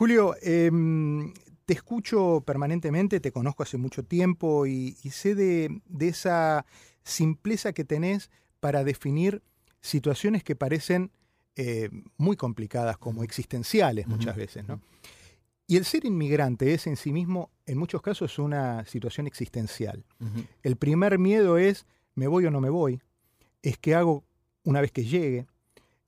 Julio, 0.00 0.34
em, 0.40 1.30
te 1.66 1.74
escucho 1.74 2.42
permanentemente, 2.46 3.20
te 3.20 3.32
conozco 3.32 3.64
hace 3.64 3.76
mucho 3.76 4.02
tiempo 4.02 4.64
y, 4.64 4.94
sé 5.10 5.34
de, 5.34 5.82
esa 5.98 6.64
simpleza 7.02 7.74
que 7.74 7.84
tenés 7.84 8.30
para 8.60 8.82
definir 8.82 9.42
situaciones 9.82 10.42
que 10.42 10.56
parecen 10.56 11.10
eh, 11.54 11.90
muy 12.16 12.36
complicadas, 12.36 12.96
como 12.96 13.22
existenciales 13.22 14.06
muchas 14.06 14.36
veces. 14.36 14.66
¿no? 14.66 14.80
Y 15.66 15.76
el 15.76 15.84
ser 15.84 16.06
inmigrante 16.06 16.72
es 16.72 16.86
en 16.86 16.96
sí 16.96 17.12
mismo, 17.12 17.50
en 17.66 17.76
muchos 17.76 18.00
casos, 18.00 18.38
una 18.38 18.86
situación 18.86 19.26
existencial. 19.26 20.06
El 20.62 20.76
primer 20.76 21.18
miedo 21.18 21.58
es, 21.58 21.84
¿me 22.14 22.26
voy 22.26 22.46
o 22.46 22.50
no 22.50 22.62
me 22.62 22.70
voy? 22.70 23.02
Es 23.60 23.76
que 23.76 23.94
hago 23.94 24.24
una 24.64 24.80
vez 24.80 24.92
que 24.92 25.04
llegue, 25.04 25.46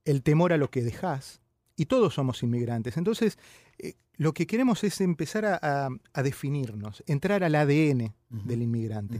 el 0.03 0.23
temor 0.23 0.51
a 0.51 0.57
lo 0.57 0.71
que 0.71 0.81
dejas, 0.81 1.43
y 1.75 1.85
todos 1.85 2.13
somos 2.13 2.43
inmigrantes. 2.43 2.97
Entonces, 2.97 3.37
eh, 3.79 3.93
lo 4.17 4.33
que 4.33 4.47
queremos 4.47 4.83
es 4.83 5.01
empezar 5.01 5.45
a, 5.45 5.89
definirnos, 6.21 7.03
entrar 7.07 7.43
al 7.43 7.55
ADN 7.55 8.13
del 8.29 8.61
inmigrante. 8.61 9.19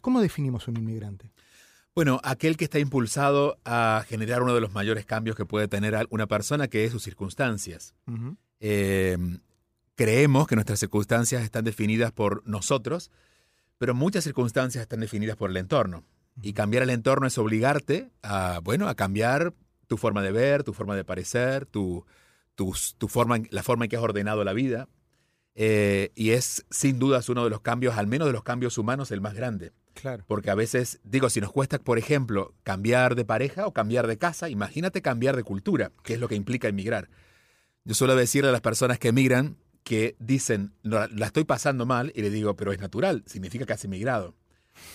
¿Cómo 0.00 0.20
definimos 0.20 0.68
un 0.68 0.76
inmigrante? 0.76 1.30
Bueno, 1.94 2.20
aquel 2.24 2.56
que 2.56 2.64
está 2.64 2.78
impulsado 2.78 3.58
a 3.64 4.04
generar 4.08 4.42
uno 4.42 4.54
de 4.54 4.60
los 4.60 4.72
mayores 4.72 5.04
cambios 5.04 5.36
que 5.36 5.44
puede 5.44 5.68
tener 5.68 6.06
una 6.10 6.26
persona, 6.26 6.68
que 6.68 6.84
es 6.84 6.92
sus 6.92 7.02
circunstancias. 7.02 7.94
Eh, 8.60 9.18
creemos 9.94 10.46
que 10.46 10.54
nuestras 10.54 10.80
circunstancias 10.80 11.42
están 11.42 11.64
definidas 11.64 12.10
por 12.10 12.46
nosotros, 12.46 13.10
pero 13.76 13.94
muchas 13.94 14.24
circunstancias 14.24 14.82
están 14.82 15.00
definidas 15.00 15.36
por 15.36 15.50
el 15.50 15.56
entorno. 15.56 16.04
Y 16.40 16.54
cambiar 16.54 16.82
el 16.82 16.90
entorno 16.90 17.26
es 17.26 17.36
obligarte 17.36 18.10
a, 18.22 18.60
bueno, 18.64 18.88
a 18.88 18.94
cambiar 18.94 19.52
tu 19.86 19.98
forma 19.98 20.22
de 20.22 20.32
ver, 20.32 20.64
tu 20.64 20.72
forma 20.72 20.96
de 20.96 21.04
parecer, 21.04 21.66
tu, 21.66 22.06
tu, 22.98 23.08
forma, 23.08 23.38
la 23.50 23.62
forma 23.62 23.84
en 23.84 23.90
que 23.90 23.96
has 23.96 24.02
ordenado 24.02 24.44
la 24.44 24.52
vida. 24.52 24.88
Eh, 25.54 26.12
y 26.14 26.30
es 26.30 26.64
sin 26.70 26.98
dudas 26.98 27.28
uno 27.28 27.44
de 27.44 27.50
los 27.50 27.60
cambios, 27.60 27.96
al 27.98 28.06
menos 28.06 28.26
de 28.26 28.32
los 28.32 28.42
cambios 28.42 28.78
humanos, 28.78 29.10
el 29.10 29.20
más 29.20 29.34
grande. 29.34 29.72
Claro. 29.94 30.24
Porque 30.26 30.50
a 30.50 30.54
veces, 30.54 31.00
digo, 31.04 31.28
si 31.28 31.40
nos 31.40 31.52
cuesta, 31.52 31.78
por 31.78 31.98
ejemplo, 31.98 32.54
cambiar 32.62 33.14
de 33.14 33.24
pareja 33.24 33.66
o 33.66 33.72
cambiar 33.72 34.06
de 34.06 34.16
casa, 34.16 34.48
imagínate 34.48 35.02
cambiar 35.02 35.36
de 35.36 35.44
cultura, 35.44 35.92
que 36.02 36.14
es 36.14 36.20
lo 36.20 36.28
que 36.28 36.34
implica 36.34 36.68
emigrar. 36.68 37.10
Yo 37.84 37.94
suelo 37.94 38.16
decirle 38.16 38.48
a 38.48 38.52
las 38.52 38.60
personas 38.62 38.98
que 38.98 39.08
emigran 39.08 39.58
que 39.84 40.16
dicen, 40.18 40.72
no, 40.82 41.06
la 41.08 41.26
estoy 41.26 41.44
pasando 41.44 41.84
mal, 41.84 42.12
y 42.14 42.22
le 42.22 42.30
digo, 42.30 42.56
pero 42.56 42.72
es 42.72 42.78
natural, 42.78 43.24
significa 43.26 43.66
que 43.66 43.72
has 43.72 43.84
emigrado 43.84 44.34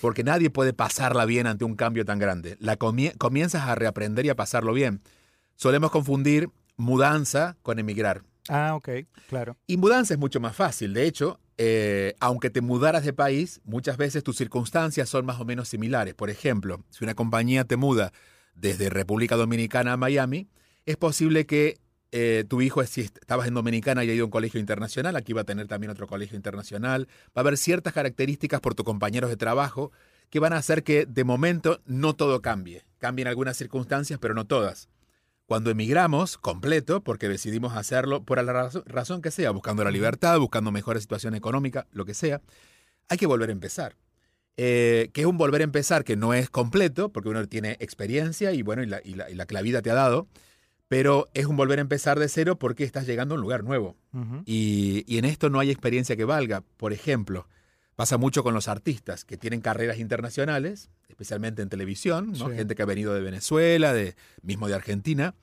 porque 0.00 0.24
nadie 0.24 0.50
puede 0.50 0.72
pasarla 0.72 1.24
bien 1.24 1.46
ante 1.46 1.64
un 1.64 1.74
cambio 1.74 2.04
tan 2.04 2.18
grande. 2.18 2.56
La 2.60 2.76
comienzas 2.76 3.62
a 3.66 3.74
reaprender 3.74 4.26
y 4.26 4.30
a 4.30 4.36
pasarlo 4.36 4.72
bien. 4.72 5.02
Solemos 5.56 5.90
confundir 5.90 6.50
mudanza 6.78 7.58
con 7.62 7.78
emigrar. 7.78 8.22
Ah, 8.48 8.74
ok, 8.74 8.88
claro. 9.28 9.58
Y 9.66 9.76
mudanza 9.76 10.14
es 10.14 10.20
mucho 10.20 10.40
más 10.40 10.56
fácil. 10.56 10.94
De 10.94 11.04
hecho, 11.04 11.38
eh, 11.58 12.14
aunque 12.20 12.48
te 12.48 12.62
mudaras 12.62 13.04
de 13.04 13.12
país, 13.12 13.60
muchas 13.64 13.98
veces 13.98 14.24
tus 14.24 14.36
circunstancias 14.36 15.08
son 15.08 15.26
más 15.26 15.38
o 15.38 15.44
menos 15.44 15.68
similares. 15.68 16.14
Por 16.14 16.30
ejemplo, 16.30 16.82
si 16.88 17.04
una 17.04 17.14
compañía 17.14 17.64
te 17.64 17.76
muda 17.76 18.12
desde 18.54 18.88
República 18.88 19.36
Dominicana 19.36 19.92
a 19.92 19.96
Miami, 19.98 20.48
es 20.86 20.96
posible 20.96 21.44
que 21.44 21.78
eh, 22.10 22.44
tu 22.48 22.62
hijo, 22.62 22.82
si 22.84 23.02
estabas 23.02 23.46
en 23.48 23.54
Dominicana 23.54 24.02
y 24.02 24.10
ha 24.10 24.14
ido 24.14 24.22
a 24.22 24.26
un 24.26 24.30
colegio 24.30 24.58
internacional, 24.58 25.14
aquí 25.16 25.34
va 25.34 25.42
a 25.42 25.44
tener 25.44 25.66
también 25.66 25.90
otro 25.90 26.06
colegio 26.06 26.36
internacional. 26.36 27.06
Va 27.28 27.32
a 27.36 27.40
haber 27.40 27.58
ciertas 27.58 27.92
características 27.92 28.60
por 28.60 28.74
tus 28.74 28.86
compañeros 28.86 29.28
de 29.28 29.36
trabajo 29.36 29.92
que 30.30 30.40
van 30.40 30.52
a 30.54 30.58
hacer 30.58 30.84
que 30.84 31.06
de 31.06 31.24
momento 31.24 31.80
no 31.84 32.14
todo 32.14 32.40
cambie. 32.40 32.84
Cambien 32.98 33.28
algunas 33.28 33.56
circunstancias, 33.56 34.18
pero 34.18 34.32
no 34.34 34.46
todas. 34.46 34.88
Cuando 35.48 35.70
emigramos 35.70 36.36
completo, 36.36 37.02
porque 37.02 37.26
decidimos 37.26 37.74
hacerlo 37.74 38.22
por 38.22 38.44
la 38.44 38.68
razón 38.84 39.22
que 39.22 39.30
sea, 39.30 39.50
buscando 39.50 39.82
la 39.82 39.90
libertad, 39.90 40.38
buscando 40.38 40.70
mejores 40.70 41.04
situación 41.04 41.34
económica, 41.34 41.86
lo 41.90 42.04
que 42.04 42.12
sea, 42.12 42.42
hay 43.08 43.16
que 43.16 43.24
volver 43.24 43.48
a 43.48 43.52
empezar. 43.52 43.96
Eh, 44.58 45.08
que 45.14 45.22
es 45.22 45.26
un 45.26 45.38
volver 45.38 45.62
a 45.62 45.64
empezar 45.64 46.04
que 46.04 46.16
no 46.16 46.34
es 46.34 46.50
completo, 46.50 47.08
porque 47.08 47.30
uno 47.30 47.48
tiene 47.48 47.78
experiencia 47.80 48.52
y 48.52 48.60
bueno, 48.60 48.82
y 48.82 48.86
la, 48.88 49.00
y 49.02 49.14
la 49.14 49.46
que 49.46 49.54
la 49.54 49.62
vida 49.62 49.80
te 49.80 49.90
ha 49.90 49.94
dado, 49.94 50.28
pero 50.86 51.28
es 51.32 51.46
un 51.46 51.56
volver 51.56 51.78
a 51.78 51.80
empezar 51.80 52.18
de 52.18 52.28
cero 52.28 52.58
porque 52.58 52.84
estás 52.84 53.06
llegando 53.06 53.34
a 53.34 53.36
un 53.36 53.40
lugar 53.40 53.64
nuevo. 53.64 53.96
y, 54.44 55.16
en 55.16 55.24
esto 55.24 55.48
no 55.48 55.60
hay 55.60 55.70
experiencia 55.70 56.14
que 56.14 56.26
valga. 56.26 56.62
Por 56.76 56.92
ejemplo, 56.92 57.48
pasa 57.98 58.16
mucho 58.16 58.44
con 58.44 58.54
los 58.54 58.68
artistas 58.68 59.24
que 59.24 59.36
tienen 59.36 59.60
carreras 59.60 59.98
internacionales, 59.98 60.88
especialmente 61.08 61.62
en 61.62 61.68
televisión, 61.68 62.32
gente 62.54 62.76
que 62.76 62.82
ha 62.82 62.86
venido 62.86 63.12
de 63.12 63.20
Venezuela, 63.20 63.92
de, 63.92 64.14
mismo 64.40 64.68
de 64.68 64.74
Argentina, 64.76 65.34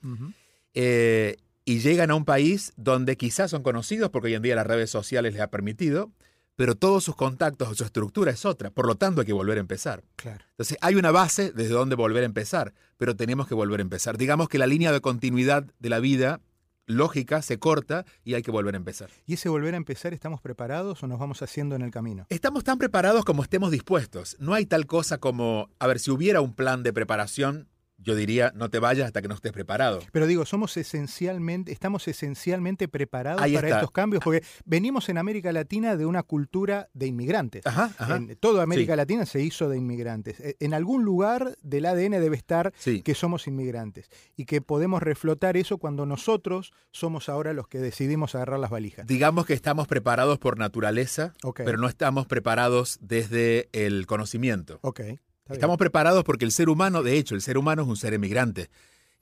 eh, 0.72 1.36
y 1.66 1.80
llegan 1.80 2.10
a 2.10 2.14
un 2.14 2.24
país 2.24 2.72
donde 2.78 3.18
quizás 3.18 3.50
son 3.50 3.62
conocidos 3.62 4.08
porque 4.08 4.28
hoy 4.28 4.34
en 4.36 4.40
día 4.40 4.56
las 4.56 4.66
redes 4.66 4.88
sociales 4.88 5.34
les 5.34 5.42
ha 5.42 5.50
permitido, 5.50 6.12
pero 6.54 6.76
todos 6.76 7.04
sus 7.04 7.14
contactos, 7.14 7.76
su 7.76 7.84
estructura 7.84 8.30
es 8.30 8.46
otra. 8.46 8.70
Por 8.70 8.86
lo 8.86 8.94
tanto, 8.94 9.20
hay 9.20 9.26
que 9.26 9.34
volver 9.34 9.58
a 9.58 9.60
empezar. 9.60 10.02
Claro. 10.16 10.42
Entonces, 10.52 10.78
hay 10.80 10.94
una 10.94 11.10
base 11.10 11.52
desde 11.52 11.74
donde 11.74 11.94
volver 11.94 12.22
a 12.22 12.26
empezar, 12.26 12.72
pero 12.96 13.14
tenemos 13.14 13.48
que 13.48 13.54
volver 13.54 13.80
a 13.80 13.82
empezar. 13.82 14.16
Digamos 14.16 14.48
que 14.48 14.56
la 14.56 14.66
línea 14.66 14.92
de 14.92 15.02
continuidad 15.02 15.66
de 15.78 15.90
la 15.90 16.00
vida 16.00 16.40
lógica 16.86 17.42
se 17.42 17.58
corta 17.58 18.04
y 18.24 18.34
hay 18.34 18.42
que 18.42 18.50
volver 18.50 18.74
a 18.74 18.78
empezar. 18.78 19.10
¿Y 19.26 19.34
ese 19.34 19.48
volver 19.48 19.74
a 19.74 19.76
empezar 19.76 20.14
estamos 20.14 20.40
preparados 20.40 21.02
o 21.02 21.06
nos 21.06 21.18
vamos 21.18 21.42
haciendo 21.42 21.76
en 21.76 21.82
el 21.82 21.90
camino? 21.90 22.26
Estamos 22.28 22.64
tan 22.64 22.78
preparados 22.78 23.24
como 23.24 23.42
estemos 23.42 23.70
dispuestos. 23.70 24.36
No 24.40 24.54
hay 24.54 24.66
tal 24.66 24.86
cosa 24.86 25.18
como, 25.18 25.68
a 25.78 25.86
ver, 25.86 25.98
si 25.98 26.10
hubiera 26.10 26.40
un 26.40 26.54
plan 26.54 26.82
de 26.82 26.92
preparación, 26.92 27.68
yo 27.98 28.14
diría, 28.14 28.52
no 28.54 28.68
te 28.68 28.78
vayas 28.78 29.06
hasta 29.06 29.22
que 29.22 29.28
no 29.28 29.34
estés 29.34 29.52
preparado. 29.52 30.00
Pero 30.12 30.26
digo, 30.26 30.44
somos 30.44 30.76
esencialmente, 30.76 31.72
estamos 31.72 32.06
esencialmente 32.08 32.88
preparados 32.88 33.40
para 33.40 33.68
estos 33.68 33.90
cambios, 33.90 34.22
porque 34.22 34.42
venimos 34.64 35.08
en 35.08 35.18
América 35.18 35.52
Latina 35.52 35.96
de 35.96 36.06
una 36.06 36.22
cultura 36.22 36.88
de 36.92 37.06
inmigrantes. 37.06 37.66
Ajá, 37.66 37.92
En 38.14 38.36
toda 38.36 38.62
América 38.62 38.96
Latina 38.96 39.26
se 39.26 39.42
hizo 39.42 39.68
de 39.68 39.78
inmigrantes. 39.78 40.40
E, 40.40 40.56
en 40.60 40.74
algún 40.74 41.04
lugar 41.04 41.56
del 41.62 41.86
ADN 41.86 42.12
debe 42.12 42.36
estar 42.36 42.72
que 42.82 43.14
somos 43.14 43.46
inmigrantes 43.46 44.08
y 44.36 44.44
que 44.44 44.60
podemos 44.60 45.02
reflotar 45.02 45.56
eso 45.56 45.78
cuando 45.78 46.06
nosotros 46.06 46.72
somos 46.90 47.28
ahora 47.28 47.52
los 47.52 47.68
que 47.68 47.78
decidimos 47.78 48.34
agarrar 48.34 48.58
las 48.58 48.70
valijas. 48.70 49.06
Digamos 49.06 49.46
que 49.46 49.54
estamos 49.54 49.88
preparados 49.88 50.38
por 50.38 50.58
naturaleza, 50.58 51.32
pero 51.56 51.78
no 51.78 51.88
estamos 51.88 52.26
preparados 52.26 52.98
desde 53.00 53.68
el 53.72 54.06
conocimiento. 54.06 54.78
Okay. 54.82 55.18
Estamos 55.48 55.78
preparados 55.78 56.24
porque 56.24 56.44
el 56.44 56.52
ser 56.52 56.68
humano, 56.68 57.02
de 57.02 57.18
hecho, 57.18 57.34
el 57.34 57.42
ser 57.42 57.58
humano 57.58 57.82
es 57.82 57.88
un 57.88 57.96
ser 57.96 58.14
emigrante. 58.14 58.68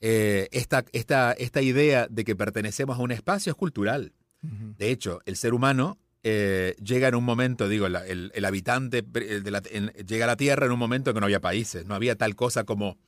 Eh, 0.01 0.49
esta, 0.53 0.85
esta, 0.93 1.62
idea 1.62 2.07
de 2.09 2.25
que 2.25 2.37
pertenecemos 2.37 2.99
a 2.99 3.03
un 3.03 3.12
espacio 3.12 3.53
es 3.53 3.57
cultural. 3.57 4.12
De 4.43 4.91
hecho, 4.91 5.23
el 5.25 5.37
ser 5.37 5.55
humano 5.55 5.97
eh, 6.23 6.75
llega 6.83 7.09
en 7.09 7.15
un 7.15 7.25
momento, 7.25 7.67
digo, 7.67 7.87
el, 7.87 8.45
habitante 8.45 9.03
llega 10.07 10.25
a 10.25 10.27
la 10.27 10.37
Tierra 10.37 10.67
en 10.67 10.73
un 10.73 10.79
momento 10.79 11.11
en 11.11 11.15
que 11.15 11.21
no 11.21 11.27
había 11.27 11.41
países, 11.41 11.87
no 11.87 11.95
había 11.95 12.17
tal 12.17 12.35
cosa 12.35 12.65
como... 12.65 12.99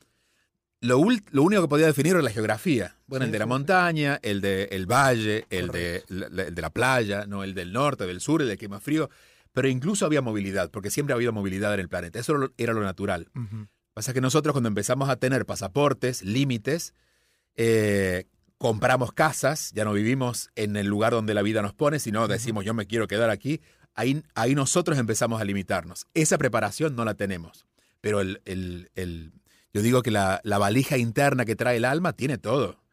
Lo, 0.80 1.02
lo 1.30 1.42
único 1.42 1.62
que 1.62 1.68
podía 1.68 1.86
definir 1.86 2.12
era 2.12 2.22
la 2.22 2.30
geografía. 2.30 2.96
Bueno, 3.06 3.24
el 3.24 3.32
de 3.32 3.38
la 3.38 3.46
montaña, 3.46 4.18
el 4.22 4.40
del 4.40 4.68
el 4.70 4.86
valle, 4.86 5.46
el 5.50 5.68
de, 5.68 6.04
el 6.08 6.54
de, 6.54 6.62
la 6.62 6.70
playa, 6.70 7.26
no 7.26 7.44
el 7.44 7.54
del 7.54 7.72
norte, 7.72 8.06
del 8.06 8.20
sur, 8.20 8.42
el 8.42 8.48
de 8.48 8.56
clima 8.56 8.78
frío 8.78 9.10
pero 9.56 9.68
incluso 9.68 10.04
había 10.04 10.20
movilidad, 10.20 10.70
porque 10.70 10.90
siempre 10.90 11.14
ha 11.14 11.16
habido 11.16 11.32
movilidad 11.32 11.72
en 11.72 11.80
el 11.80 11.88
planeta. 11.88 12.18
Eso 12.18 12.52
era 12.58 12.74
lo 12.74 12.82
natural. 12.82 13.30
Pasa 13.94 14.12
que 14.12 14.20
nosotros 14.20 14.52
cuando 14.52 14.68
empezamos 14.68 15.08
a 15.08 15.16
tener 15.16 15.46
pasaportes, 15.46 16.22
límites, 16.22 16.92
eh, 17.54 18.26
compramos 18.58 19.12
casas, 19.12 19.72
ya 19.72 19.86
no 19.86 19.94
vivimos 19.94 20.50
en 20.56 20.76
el 20.76 20.88
lugar 20.88 21.14
donde 21.14 21.32
la 21.32 21.40
vida 21.40 21.62
nos 21.62 21.72
pone, 21.72 22.00
sino 22.00 22.28
decimos 22.28 22.66
yo 22.66 22.74
me 22.74 22.84
quiero 22.84 23.08
quedar 23.08 23.30
aquí, 23.30 23.62
ahí, 23.94 24.22
ahí 24.34 24.54
nosotros 24.54 24.98
empezamos 24.98 25.40
a 25.40 25.44
limitarnos. 25.46 26.06
Esa 26.12 26.36
preparación 26.36 26.94
no 26.94 27.06
la 27.06 27.14
tenemos, 27.14 27.64
pero 28.02 28.20
el, 28.20 28.42
el, 28.44 29.32
yo 29.72 29.80
digo 29.80 30.02
que 30.02 30.10
la, 30.10 30.42
la 30.44 30.58
valija 30.58 30.98
interna 30.98 31.46
que 31.46 31.56
trae 31.56 31.78
el 31.78 31.86
alma 31.86 32.12
tiene 32.12 32.36
todo. 32.36 32.84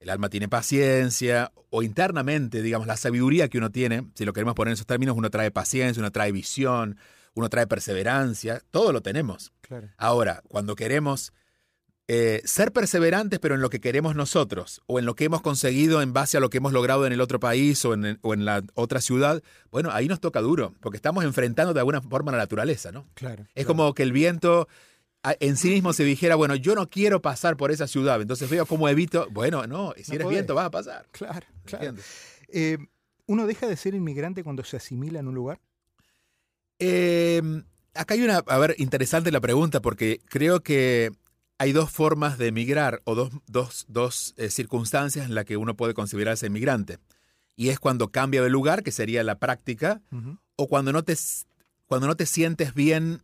El 0.00 0.08
alma 0.08 0.30
tiene 0.30 0.48
paciencia, 0.48 1.52
o 1.68 1.82
internamente, 1.82 2.62
digamos, 2.62 2.86
la 2.86 2.96
sabiduría 2.96 3.48
que 3.48 3.58
uno 3.58 3.70
tiene, 3.70 4.10
si 4.14 4.24
lo 4.24 4.32
queremos 4.32 4.54
poner 4.54 4.70
en 4.70 4.74
esos 4.74 4.86
términos, 4.86 5.14
uno 5.14 5.28
trae 5.28 5.50
paciencia, 5.50 6.00
uno 6.00 6.10
trae 6.10 6.32
visión, 6.32 6.96
uno 7.34 7.50
trae 7.50 7.66
perseverancia, 7.66 8.62
todo 8.70 8.92
lo 8.92 9.02
tenemos. 9.02 9.52
Ahora, 9.98 10.42
cuando 10.48 10.74
queremos 10.74 11.34
eh, 12.08 12.40
ser 12.46 12.72
perseverantes, 12.72 13.38
pero 13.40 13.54
en 13.54 13.60
lo 13.60 13.68
que 13.68 13.80
queremos 13.80 14.16
nosotros, 14.16 14.80
o 14.86 14.98
en 14.98 15.04
lo 15.04 15.14
que 15.14 15.26
hemos 15.26 15.42
conseguido 15.42 16.00
en 16.00 16.14
base 16.14 16.38
a 16.38 16.40
lo 16.40 16.48
que 16.48 16.56
hemos 16.58 16.72
logrado 16.72 17.06
en 17.06 17.12
el 17.12 17.20
otro 17.20 17.38
país 17.38 17.84
o 17.84 17.92
en, 17.92 18.18
o 18.22 18.32
en 18.32 18.46
la 18.46 18.64
otra 18.74 19.02
ciudad, 19.02 19.42
bueno, 19.70 19.90
ahí 19.92 20.08
nos 20.08 20.18
toca 20.18 20.40
duro, 20.40 20.74
porque 20.80 20.96
estamos 20.96 21.24
enfrentando 21.24 21.74
de 21.74 21.80
alguna 21.80 22.00
forma 22.00 22.32
la 22.32 22.38
naturaleza, 22.38 22.90
¿no? 22.90 23.06
Claro. 23.14 23.46
Es 23.54 23.66
como 23.66 23.92
que 23.92 24.02
el 24.02 24.12
viento 24.12 24.66
en 25.22 25.56
sí 25.56 25.70
mismo 25.70 25.92
se 25.92 26.04
dijera, 26.04 26.34
bueno, 26.34 26.54
yo 26.54 26.74
no 26.74 26.88
quiero 26.88 27.20
pasar 27.20 27.56
por 27.56 27.70
esa 27.70 27.86
ciudad, 27.86 28.20
entonces 28.20 28.48
veo 28.48 28.66
cómo 28.66 28.88
evito, 28.88 29.28
bueno, 29.30 29.66
no, 29.66 29.92
si 30.02 30.14
eres 30.14 30.28
viento 30.28 30.54
vas 30.54 30.66
a 30.66 30.70
pasar. 30.70 31.06
Claro, 31.12 31.46
claro. 31.64 31.94
Eh, 32.48 32.78
¿Uno 33.26 33.46
deja 33.46 33.66
de 33.68 33.76
ser 33.76 33.94
inmigrante 33.94 34.42
cuando 34.42 34.64
se 34.64 34.76
asimila 34.76 35.20
en 35.20 35.28
un 35.28 35.34
lugar? 35.34 35.60
Em, 36.78 37.64
acá 37.94 38.14
hay 38.14 38.22
una, 38.22 38.38
a 38.38 38.58
ver, 38.58 38.74
interesante 38.78 39.30
la 39.30 39.40
pregunta 39.40 39.80
porque 39.80 40.20
creo 40.28 40.62
que 40.62 41.10
hay 41.58 41.72
dos 41.72 41.90
formas 41.90 42.38
de 42.38 42.48
emigrar 42.48 43.02
o 43.04 43.14
dos, 43.14 43.30
dos, 43.46 43.84
dos 43.88 44.34
eh, 44.38 44.48
circunstancias 44.48 45.26
en 45.26 45.34
las 45.34 45.44
que 45.44 45.58
uno 45.58 45.76
puede 45.76 45.92
considerarse 45.92 46.46
inmigrante. 46.46 46.98
Y 47.54 47.68
es 47.68 47.78
cuando 47.78 48.08
cambia 48.08 48.42
de 48.42 48.48
lugar, 48.48 48.82
que 48.82 48.90
sería 48.90 49.22
la 49.22 49.38
práctica, 49.38 50.00
o 50.56 50.66
cuando 50.66 50.92
no, 50.92 51.04
te, 51.04 51.14
cuando 51.84 52.06
no 52.06 52.16
te 52.16 52.24
sientes 52.24 52.72
bien 52.72 53.22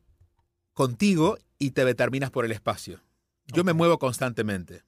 contigo 0.74 1.38
y 1.58 1.70
te 1.70 1.84
determinas 1.84 2.30
por 2.30 2.44
el 2.44 2.52
espacio. 2.52 3.00
Yo 3.46 3.64
me 3.64 3.72
muevo 3.72 3.98
constantemente. 3.98 4.82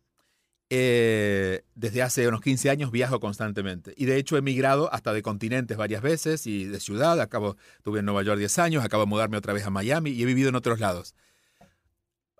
Eh, 0.70 1.62
desde 1.75 2.03
hace 2.03 2.29
unos 2.29 2.43
15 2.43 2.69
años 2.69 2.91
viajo 2.91 3.20
constantemente. 3.20 3.94
Y 3.97 4.05
de 4.05 4.17
hecho 4.17 4.37
he 4.37 4.43
migrado 4.43 4.93
hasta 4.93 5.12
de 5.12 5.23
continentes 5.23 5.76
varias 5.79 6.03
veces 6.03 6.47
y 6.47 6.65
de 6.65 6.81
ciudad. 6.81 7.20
Acabo, 7.20 7.56
estuve 7.79 8.00
en 8.00 8.05
Nueva 8.05 8.23
York 8.23 8.38
10 8.38 8.59
años, 8.59 8.85
acabo 8.85 9.05
de 9.05 9.09
mudarme 9.09 9.38
otra 9.38 9.55
vez 9.55 9.65
a 9.65 9.70
Miami 9.70 10.11
y 10.11 10.23
he 10.23 10.26
vivido 10.26 10.50
en 10.50 10.56
otros 10.56 10.79
lados. 10.81 11.15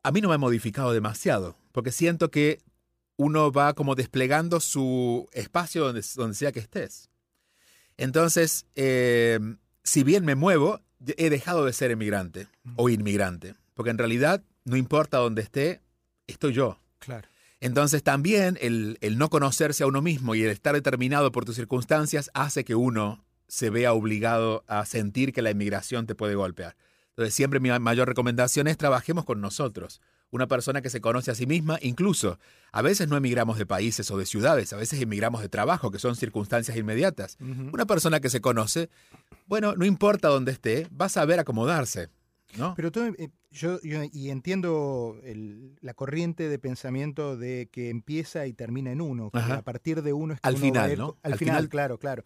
A 0.03 0.13
mí 0.13 0.21
no 0.21 0.29
me 0.29 0.35
ha 0.35 0.39
modificado 0.39 0.93
demasiado, 0.93 1.57
porque 1.73 1.91
siento 1.91 2.31
que 2.31 2.61
uno 3.17 3.51
va 3.51 3.73
como 3.75 3.95
desplegando 3.95 4.61
su 4.61 5.29
espacio 5.33 5.85
donde, 5.85 6.05
donde 6.15 6.37
sea 6.37 6.53
que 6.53 6.61
estés. 6.61 7.11
Entonces, 7.97 8.67
eh, 8.77 9.41
si 9.83 10.05
bien 10.05 10.25
me 10.25 10.35
muevo, 10.35 10.81
he 11.17 11.31
dejado 11.31 11.65
de 11.65 11.73
ser 11.73 11.91
emigrante 11.91 12.49
o 12.77 12.89
inmigrante, 12.89 13.55
porque 13.79 13.91
en 13.91 13.99
realidad 13.99 14.43
no 14.65 14.77
importa 14.77 15.19
dónde 15.19 15.41
esté, 15.41 15.83
estoy 16.27 16.53
yo. 16.53 16.81
Claro. 16.99 17.29
Entonces 17.61 18.03
también 18.03 18.59
el, 18.61 18.99
el, 19.03 19.19
no 19.19 19.31
conocerse 19.31 19.85
a 19.85 19.87
uno 19.87 20.03
mismo 20.03 20.35
y 20.35 20.43
el 20.43 20.51
estar 20.51 20.75
determinado 20.75 21.31
por 21.31 21.45
tus 21.45 21.55
circunstancias 21.55 22.29
hace 22.35 22.65
que 22.65 22.75
uno 22.75 23.25
se 23.47 23.71
vea 23.71 23.93
obligado 23.93 24.65
a 24.67 24.85
sentir 24.85 25.33
que 25.33 25.43
la 25.43 25.53
inmigración 25.53 26.09
te 26.09 26.17
puede 26.17 26.35
golpear. 26.35 26.75
Entonces 27.11 27.35
siempre 27.35 27.61
mi 27.61 27.71
mayor 27.79 28.09
recomendación 28.09 28.67
es 28.67 28.77
trabajemos 28.77 29.25
con 29.25 29.41
nosotros 29.41 30.01
una 30.33 30.49
persona 30.49 30.83
que 30.83 30.91
se 30.91 31.01
conoce 31.01 31.31
a 31.31 31.37
sí 31.37 31.47
misma, 31.47 31.79
incluso 31.81 32.41
a 32.73 32.83
veces 32.83 33.07
no 33.07 33.17
emigramos 33.17 33.59
de 33.59 33.65
países 33.65 34.11
o 34.11 34.19
de 34.19 34.27
ciudades, 34.27 34.73
a 34.73 34.77
veces 34.77 35.01
emigramos 35.01 35.41
de 35.41 35.49
trabajo, 35.49 35.93
que 35.93 36.01
son 36.01 36.17
circunstancias 36.17 36.77
inmediatas. 36.77 37.39
Una 37.73 37.87
persona 37.87 38.19
que 38.19 38.29
se 38.29 38.41
conoce, 38.41 38.91
bueno, 39.47 39.77
no 39.77 39.85
importa 39.85 40.27
dónde 40.27 40.51
esté, 40.51 40.89
va 41.01 41.07
a 41.07 41.11
saber 41.11 41.39
acomodarse. 41.39 42.09
¿no? 42.57 42.75
Pero 42.75 42.91
tú, 42.91 43.15
eh, 43.51 43.57
yo, 43.57 43.79
y 44.13 44.31
entiendo 44.31 45.21
la 45.81 45.95
corriente 45.95 46.49
de 46.49 46.59
pensamiento 46.59 47.37
de 47.37 47.69
que 47.71 47.91
empieza 47.91 48.47
y 48.47 48.53
termina 48.53 48.93
en 48.93 49.01
uno, 49.01 49.31
que 49.31 49.39
a 49.39 49.63
partir 49.63 50.03
de 50.03 50.13
uno 50.13 50.35
es 50.35 50.41
que 50.41 50.49
al 50.49 50.57
final, 50.57 50.97
¿no? 50.97 51.17
Al, 51.23 51.37
final, 51.37 51.69
claro, 51.69 51.99
claro. 51.99 52.25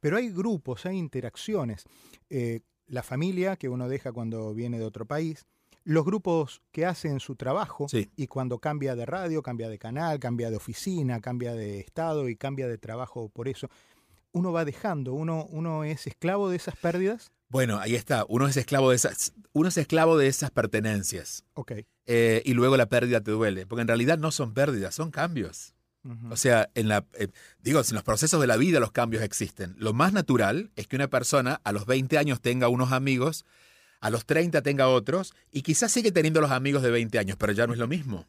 Pero 0.00 0.16
hay 0.16 0.30
grupos, 0.30 0.86
hay 0.86 0.96
interacciones. 0.96 1.84
Eh, 2.30 2.60
la 2.86 3.02
familia 3.02 3.56
que 3.56 3.68
uno 3.68 3.88
deja 3.88 4.12
cuando 4.12 4.54
viene 4.54 4.78
de 4.78 4.84
otro 4.84 5.06
país, 5.06 5.46
los 5.84 6.04
grupos 6.04 6.62
que 6.70 6.84
hacen 6.84 7.18
su 7.20 7.34
trabajo 7.36 7.86
y 8.16 8.26
cuando 8.26 8.58
cambia 8.58 8.94
de 8.94 9.06
radio, 9.06 9.42
cambia 9.42 9.68
de 9.68 9.78
canal, 9.78 10.18
cambia 10.18 10.50
de 10.50 10.56
oficina, 10.56 11.20
cambia 11.20 11.54
de 11.54 11.80
estado 11.80 12.28
y 12.28 12.36
cambia 12.36 12.68
de 12.68 12.78
trabajo 12.78 13.30
por 13.30 13.48
eso, 13.48 13.68
uno 14.32 14.52
va 14.52 14.64
dejando, 14.64 15.14
uno, 15.14 15.46
uno 15.50 15.84
es 15.84 16.06
esclavo 16.06 16.50
de 16.50 16.56
esas 16.56 16.76
pérdidas. 16.76 17.32
Bueno, 17.48 17.78
ahí 17.78 17.94
está, 17.94 18.24
uno 18.28 18.46
es 18.46 18.56
esclavo 18.56 18.90
de 18.90 18.96
esas, 18.96 19.32
uno 19.52 19.68
es 19.68 19.76
esclavo 19.76 20.18
de 20.18 20.26
esas 20.26 20.50
pertenencias. 20.50 21.44
Ok. 21.54 21.72
Eh, 22.06 22.42
y 22.44 22.54
luego 22.54 22.76
la 22.76 22.88
pérdida 22.88 23.20
te 23.20 23.30
duele, 23.30 23.66
porque 23.66 23.82
en 23.82 23.88
realidad 23.88 24.18
no 24.18 24.30
son 24.30 24.54
pérdidas, 24.54 24.94
son 24.94 25.10
cambios. 25.10 25.74
O 26.30 26.36
sea, 26.36 26.70
en 26.74 26.88
la, 26.88 27.04
eh, 27.18 27.28
digo, 27.58 27.82
en 27.86 27.94
los 27.94 28.02
procesos 28.02 28.40
de 28.40 28.46
la 28.46 28.56
vida 28.56 28.80
los 28.80 28.92
cambios 28.92 29.22
existen. 29.22 29.74
Lo 29.76 29.92
más 29.92 30.14
natural 30.14 30.70
es 30.74 30.86
que 30.86 30.96
una 30.96 31.08
persona 31.08 31.60
a 31.64 31.72
los 31.72 31.84
20 31.84 32.16
años 32.16 32.40
tenga 32.40 32.68
unos 32.68 32.92
amigos 32.92 33.44
a 34.00 34.10
los 34.10 34.26
30 34.26 34.62
tenga 34.62 34.88
otros 34.88 35.34
y 35.50 35.62
quizás 35.62 35.92
sigue 35.92 36.12
teniendo 36.12 36.40
los 36.40 36.50
amigos 36.50 36.82
de 36.82 36.90
20 36.90 37.18
años, 37.18 37.36
pero 37.38 37.52
ya 37.52 37.66
no 37.66 37.72
es 37.72 37.78
lo 37.78 37.88
mismo. 37.88 38.26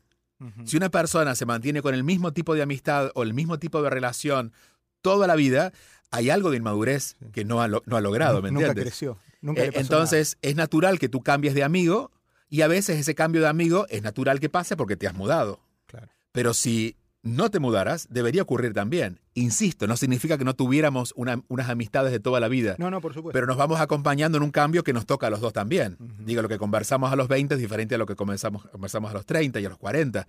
Si 0.63 0.77
una 0.77 0.88
persona 0.88 1.36
se 1.36 1.45
mantiene 1.45 1.81
con 1.81 1.94
el 1.94 2.06
mismo 2.06 2.31
tipo 2.31 2.56
de 2.56 2.62
amistad 2.62 3.12
o 3.13 3.24
el 3.24 3.33
mismo 3.33 3.60
tipo 3.60 3.81
de 3.81 3.89
relación 3.89 4.54
toda 5.01 5.27
la 5.27 5.36
vida, 5.36 5.74
hay 6.11 6.29
algo 6.29 6.51
de 6.51 6.57
inmadurez 6.57 7.17
que 7.31 7.45
no 7.45 7.61
ha, 7.61 7.67
no 7.67 7.81
ha 7.91 8.01
logrado, 8.01 8.41
¿me 8.41 8.51
nunca 8.51 8.67
entiendes? 8.67 8.94
Creció, 8.94 9.17
nunca 9.41 9.63
eh, 9.63 9.71
entonces, 9.75 10.38
es 10.41 10.56
natural 10.56 11.00
que 11.00 11.09
tú 11.09 11.21
cambies 11.21 11.53
de 11.53 11.63
amigo 11.63 12.11
y 12.50 12.61
a 12.61 12.67
veces 12.67 12.97
ese 13.00 13.15
cambio 13.15 13.41
de 13.41 13.47
amigo 13.47 13.85
es 13.89 14.01
natural 14.01 14.39
que 14.39 14.50
pase 14.50 14.75
porque 14.75 14.97
te 14.97 15.07
has 15.07 15.13
mudado. 15.13 15.59
Claro. 15.85 16.09
Pero 16.31 16.53
si 16.53 16.95
no 17.21 17.50
te 17.50 17.59
mudaras, 17.59 18.07
debería 18.09 18.41
ocurrir 18.41 18.73
también. 18.73 19.19
Insisto, 19.33 19.88
no 19.88 19.97
significa 19.97 20.38
que 20.38 20.45
no 20.45 20.56
tuviéramos 20.56 21.13
unas 21.15 21.69
amistades 21.69 22.11
de 22.11 22.19
toda 22.19 22.39
la 22.39 22.47
vida. 22.47 22.75
No, 22.77 22.89
no, 22.89 23.01
por 23.01 23.13
supuesto. 23.13 23.33
Pero 23.33 23.45
nos 23.45 23.57
vamos 23.57 23.79
acompañando 23.79 24.38
en 24.38 24.44
un 24.44 24.51
cambio 24.51 24.83
que 24.83 24.94
nos 24.94 25.06
toca 25.06 25.27
a 25.27 25.29
los 25.29 25.41
dos 25.41 25.53
también. 25.53 25.97
Digo, 26.19 26.41
lo 26.41 26.50
que 26.50 26.57
conversamos 26.57 27.11
a 27.11 27.15
los 27.15 27.27
20 27.27 27.56
es 27.56 27.59
diferente 27.59 27.95
a 27.95 27.97
lo 27.97 28.06
que 28.06 28.15
conversamos, 28.15 28.65
conversamos 28.67 29.11
a 29.11 29.13
los 29.13 29.25
30 29.25 29.59
y 29.59 29.65
a 29.65 29.69
los 29.69 29.77
40. 29.77 30.27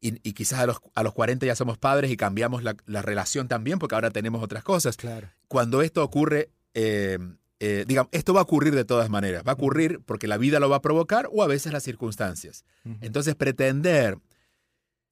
Y, 0.00 0.32
quizás 0.32 0.60
a 0.60 0.66
los, 0.66 0.78
a 0.94 1.02
los 1.02 1.12
40 1.12 1.44
ya 1.44 1.56
somos 1.56 1.76
padres 1.76 2.10
y 2.10 2.16
cambiamos 2.16 2.62
la, 2.62 3.02
relación 3.02 3.48
también 3.48 3.78
porque 3.78 3.96
ahora 3.96 4.10
tenemos 4.10 4.42
otras 4.42 4.62
cosas. 4.62 4.96
Claro. 4.96 5.28
Cuando 5.48 5.82
esto 5.82 6.04
ocurre, 6.04 6.50
eh, 6.74 7.18
eh, 7.58 7.84
digamos, 7.88 8.08
esto 8.12 8.32
va 8.32 8.40
a 8.40 8.44
ocurrir 8.44 8.74
de 8.74 8.84
todas 8.84 9.10
maneras. 9.10 9.42
Va 9.46 9.52
a 9.52 9.54
ocurrir 9.54 10.00
porque 10.06 10.28
la 10.28 10.36
vida 10.36 10.60
lo 10.60 10.68
va 10.68 10.76
a 10.76 10.82
provocar 10.82 11.28
o 11.32 11.42
a 11.42 11.48
veces 11.48 11.72
las 11.72 11.82
circunstancias. 11.82 12.64
Entonces, 13.00 13.34
pretender 13.34 14.18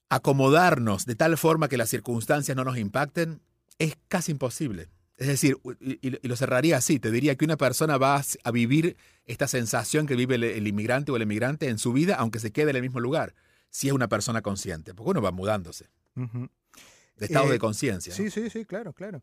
acomodarnos 0.09 1.05
de 1.05 1.17
tal 1.17 1.37
forma 1.37 1.69
que 1.69 1.77
las 1.77 1.89
circunstancias 1.89 2.57
no 2.57 2.65
nos 2.65 2.79
impacten 2.79 3.41
es 3.79 3.97
casi 4.09 4.33
imposible. 4.33 4.89
Es 5.17 5.29
decir, 5.29 5.57
y, 5.81 6.29
lo 6.29 6.37
cerraría 6.37 6.77
así, 6.77 6.99
te 6.99 7.11
diría 7.11 7.37
que 7.37 7.45
una 7.45 7.57
persona 7.57 7.97
va 7.97 8.23
a 8.45 8.51
vivir 8.51 8.97
esta 9.25 9.49
sensación 9.49 10.07
que 10.07 10.15
vive 10.15 10.35
el, 10.35 10.67
inmigrante 10.67 11.11
o 11.11 11.17
el 11.17 11.23
emigrante 11.23 11.69
en 11.69 11.79
su 11.79 11.93
vida, 11.93 12.17
aunque 12.17 12.39
se 12.39 12.53
quede 12.53 12.71
en 12.71 12.77
el 12.77 12.83
mismo 12.83 13.01
lugar, 13.01 13.35
si 13.71 13.89
es 13.89 13.93
una 13.93 14.09
persona 14.09 14.43
consciente, 14.43 14.95
porque 14.95 15.11
uno 15.11 15.23
va 15.23 15.33
mudándose. 15.33 15.89
De 16.15 17.27
estado 17.27 17.49
de 17.49 17.57
eh, 17.57 17.59
conciencia. 17.59 18.15
Sí, 18.15 18.31
sí, 18.31 18.51
sí, 18.51 18.65
claro, 18.65 18.93
claro. 18.93 19.23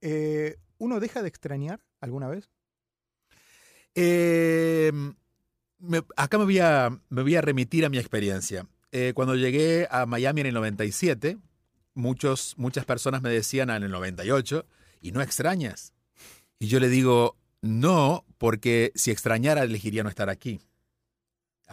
Eh, 0.00 0.56
¿Uno 0.78 1.00
deja 1.00 1.22
de 1.22 1.28
extrañar 1.28 1.80
alguna 2.00 2.28
vez? 2.28 2.50
Em, 3.94 5.14
acá 6.16 6.38
me 6.38 6.44
voy, 6.44 6.58
a, 6.58 6.90
me 7.08 7.22
voy 7.22 7.36
a 7.36 7.40
remitir 7.40 7.84
a 7.84 7.88
mi 7.88 7.98
experiencia. 7.98 8.66
Eh, 8.90 9.12
cuando 9.14 9.36
llegué 9.36 9.86
a 9.90 10.06
Miami 10.06 10.42
en 10.42 10.48
el 10.48 10.54
97, 10.54 11.38
muchos, 11.94 12.54
muchas 12.56 12.84
personas 12.84 13.22
me 13.22 13.30
decían 13.30 13.70
en 13.70 13.82
el 13.82 13.90
98, 13.90 14.66
¿y 15.00 15.12
no 15.12 15.22
extrañas? 15.22 15.94
Y 16.58 16.66
yo 16.66 16.80
le 16.80 16.88
digo, 16.88 17.36
no, 17.60 18.24
porque 18.38 18.92
si 18.94 19.10
extrañara 19.10 19.62
elegiría 19.62 20.02
no 20.02 20.08
estar 20.08 20.28
aquí. 20.28 20.60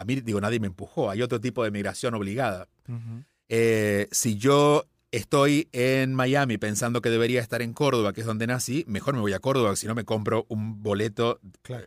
A 0.00 0.04
mí, 0.06 0.16
digo, 0.16 0.40
nadie 0.40 0.58
me 0.60 0.66
empujó, 0.66 1.10
hay 1.10 1.20
otro 1.20 1.42
tipo 1.42 1.62
de 1.62 1.70
migración 1.70 2.14
obligada. 2.14 2.68
Eh, 3.50 4.08
si 4.10 4.38
yo 4.38 4.86
estoy 5.10 5.68
en 5.72 6.14
Miami 6.14 6.56
pensando 6.56 7.02
que 7.02 7.10
debería 7.10 7.42
estar 7.42 7.60
en 7.60 7.74
Córdoba, 7.74 8.14
que 8.14 8.22
es 8.22 8.26
donde 8.26 8.46
nací, 8.46 8.82
mejor 8.88 9.12
me 9.12 9.20
voy 9.20 9.34
a 9.34 9.40
Córdoba, 9.40 9.76
si 9.76 9.86
no 9.86 9.94
me 9.94 10.04
compro 10.04 10.46
un 10.48 10.82
boleto, 10.82 11.38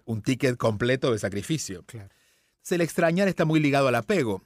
un 0.06 0.22
ticket 0.22 0.58
completo 0.58 1.12
de 1.12 1.18
sacrificio. 1.18 1.86
Claro. 1.88 2.08
el 2.70 2.82
extrañar 2.82 3.28
está 3.28 3.46
muy 3.46 3.60
ligado 3.60 3.88
al 3.88 3.96
apego. 3.96 4.44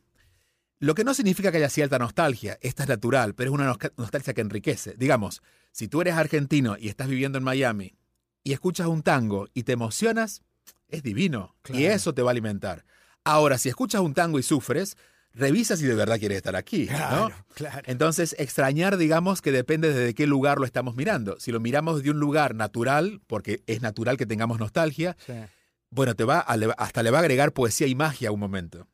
Lo 0.79 0.95
que 0.95 1.03
no 1.03 1.13
significa 1.13 1.51
que 1.51 1.57
haya 1.57 1.69
cierta 1.69 1.99
nostalgia, 1.99 2.57
esta 2.61 2.83
es 2.83 2.89
natural, 2.89 3.35
pero 3.35 3.49
es 3.49 3.53
una 3.53 3.75
nostalgia 3.97 4.33
que 4.33 4.39
enriquece. 4.39 4.95
Digamos, 4.97 5.41
si 5.73 5.89
tú 5.89 5.99
eres 5.99 6.13
argentino 6.13 6.77
y 6.79 6.87
estás 6.87 7.09
viviendo 7.09 7.37
en 7.37 7.43
Miami 7.43 7.97
y 8.45 8.53
escuchas 8.53 8.87
un 8.87 9.03
tango 9.03 9.49
y 9.53 9.63
te 9.63 9.73
emocionas, 9.73 10.41
es 10.87 11.03
divino 11.03 11.53
y 11.73 11.83
eso 11.83 12.13
te 12.13 12.21
va 12.21 12.29
a 12.29 12.31
alimentar. 12.31 12.85
Ahora, 13.27 13.57
si 13.57 13.69
escuchas 13.69 14.01
un 14.01 14.13
tango 14.13 14.39
y 14.39 14.43
sufres, 14.43 14.97
revisa 15.33 15.75
si 15.75 15.85
de 15.85 15.95
verdad 15.95 16.19
quieres 16.19 16.37
estar 16.37 16.55
aquí. 16.55 16.87
Claro, 16.87 17.31
Entonces, 17.85 18.35
extrañar, 18.39 18.97
digamos, 18.97 19.41
que 19.41 19.51
depende 19.51 19.93
de 19.93 20.13
qué 20.13 20.27
lugar 20.27 20.59
lo 20.59 20.65
estamos 20.65 20.95
mirando. 20.95 21.39
Si 21.39 21.51
lo 21.51 21.59
miramos 21.59 22.03
de 22.03 22.11
un 22.11 22.19
lugar 22.19 22.55
natural, 22.55 23.21
porque 23.27 23.63
es 23.67 23.81
natural 23.81 24.17
que 24.17 24.25
tengamos 24.25 24.59
nostalgia, 24.59 25.17
bueno, 25.89 26.15
te 26.15 26.23
va 26.23 26.39
hasta 26.39 27.03
le 27.03 27.11
va 27.11 27.17
a 27.17 27.21
agregar 27.21 27.53
poesía 27.53 27.87
y 27.87 27.95
magia 27.95 28.29
a 28.29 28.31
un 28.31 28.39
momento 28.39 28.87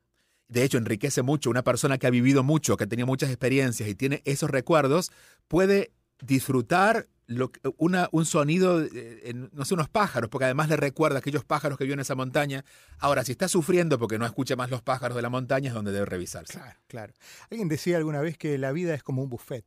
de 0.53 0.63
hecho 0.63 0.77
enriquece 0.77 1.23
mucho. 1.23 1.49
Una 1.49 1.63
persona 1.63 1.97
que 1.97 2.07
ha 2.07 2.11
vivido 2.11 2.43
mucho, 2.43 2.77
que 2.77 2.83
ha 2.83 2.87
tenido 2.87 3.07
muchas 3.07 3.29
experiencias 3.29 3.89
y 3.89 3.95
tiene 3.95 4.21
esos 4.23 4.49
recuerdos, 4.51 5.11
puede 5.47 5.91
disfrutar 6.21 7.07
lo, 7.27 7.51
una, 7.77 8.10
un 8.12 8.25
sonido, 8.25 8.84
en, 8.84 9.50
no 9.53 9.65
sé, 9.65 9.74
unos 9.74 9.89
pájaros, 9.89 10.30
porque 10.30 10.46
además 10.46 10.70
le 10.70 10.77
recuerda 10.77 11.18
a 11.18 11.20
aquellos 11.20 11.46
pájaros 11.46 11.77
que 11.77 11.86
vio 11.86 11.94
en 11.94 12.00
esa 12.00 12.15
montaña. 12.15 12.65
Ahora, 13.00 13.24
si 13.24 13.32
está 13.32 13.48
sufriendo 13.48 13.98
porque 14.00 14.18
no 14.18 14.25
escucha 14.25 14.56
más 14.56 14.70
los 14.70 14.82
pájaros 14.82 15.15
de 15.15 15.22
la 15.22 15.30
montaña, 15.30 15.70
es 15.70 15.74
donde 15.74 15.92
debe 15.92 16.06
revisarse. 16.06 16.53
Claro, 16.53 16.80
claro. 16.88 17.13
Alguien 17.50 17.70
decía 17.70 17.98
alguna 17.98 18.22
vez 18.22 18.38
que 18.38 18.58
la 18.58 18.72
vida 18.72 18.94
es 18.94 19.03
como 19.03 19.24
un 19.24 19.30
buffet. 19.30 19.65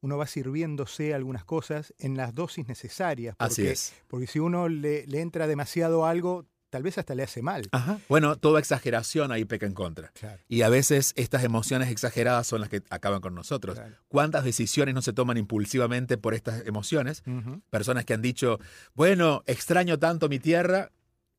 Uno 0.00 0.16
va 0.16 0.26
sirviéndose 0.26 1.12
algunas 1.12 1.44
cosas 1.44 1.92
en 1.98 2.16
las 2.16 2.34
dosis 2.34 2.68
necesarias. 2.68 3.34
Porque, 3.36 3.52
Así 3.52 3.66
es. 3.66 3.94
Porque 4.06 4.26
si 4.26 4.38
uno 4.38 4.68
le, 4.68 5.06
le 5.06 5.20
entra 5.20 5.46
demasiado 5.48 6.06
algo, 6.06 6.46
tal 6.70 6.82
vez 6.82 6.98
hasta 6.98 7.14
le 7.14 7.22
hace 7.22 7.42
mal. 7.42 7.68
Bueno, 8.08 8.36
toda 8.36 8.60
exageración 8.60 9.32
ahí 9.32 9.44
peca 9.44 9.66
en 9.66 9.72
contra. 9.74 10.12
Y 10.48 10.62
a 10.62 10.68
veces 10.68 11.12
estas 11.16 11.44
emociones 11.44 11.90
exageradas 11.90 12.46
son 12.46 12.60
las 12.60 12.68
que 12.68 12.82
acaban 12.90 13.20
con 13.20 13.34
nosotros. 13.34 13.78
¿Cuántas 14.08 14.44
decisiones 14.44 14.94
no 14.94 15.02
se 15.02 15.12
toman 15.12 15.36
impulsivamente 15.38 16.16
por 16.18 16.34
estas 16.34 16.66
emociones? 16.66 17.22
Personas 17.70 18.04
que 18.04 18.14
han 18.14 18.22
dicho, 18.22 18.58
bueno, 18.94 19.42
extraño 19.46 19.98
tanto 19.98 20.28
mi 20.28 20.38
tierra 20.38 20.90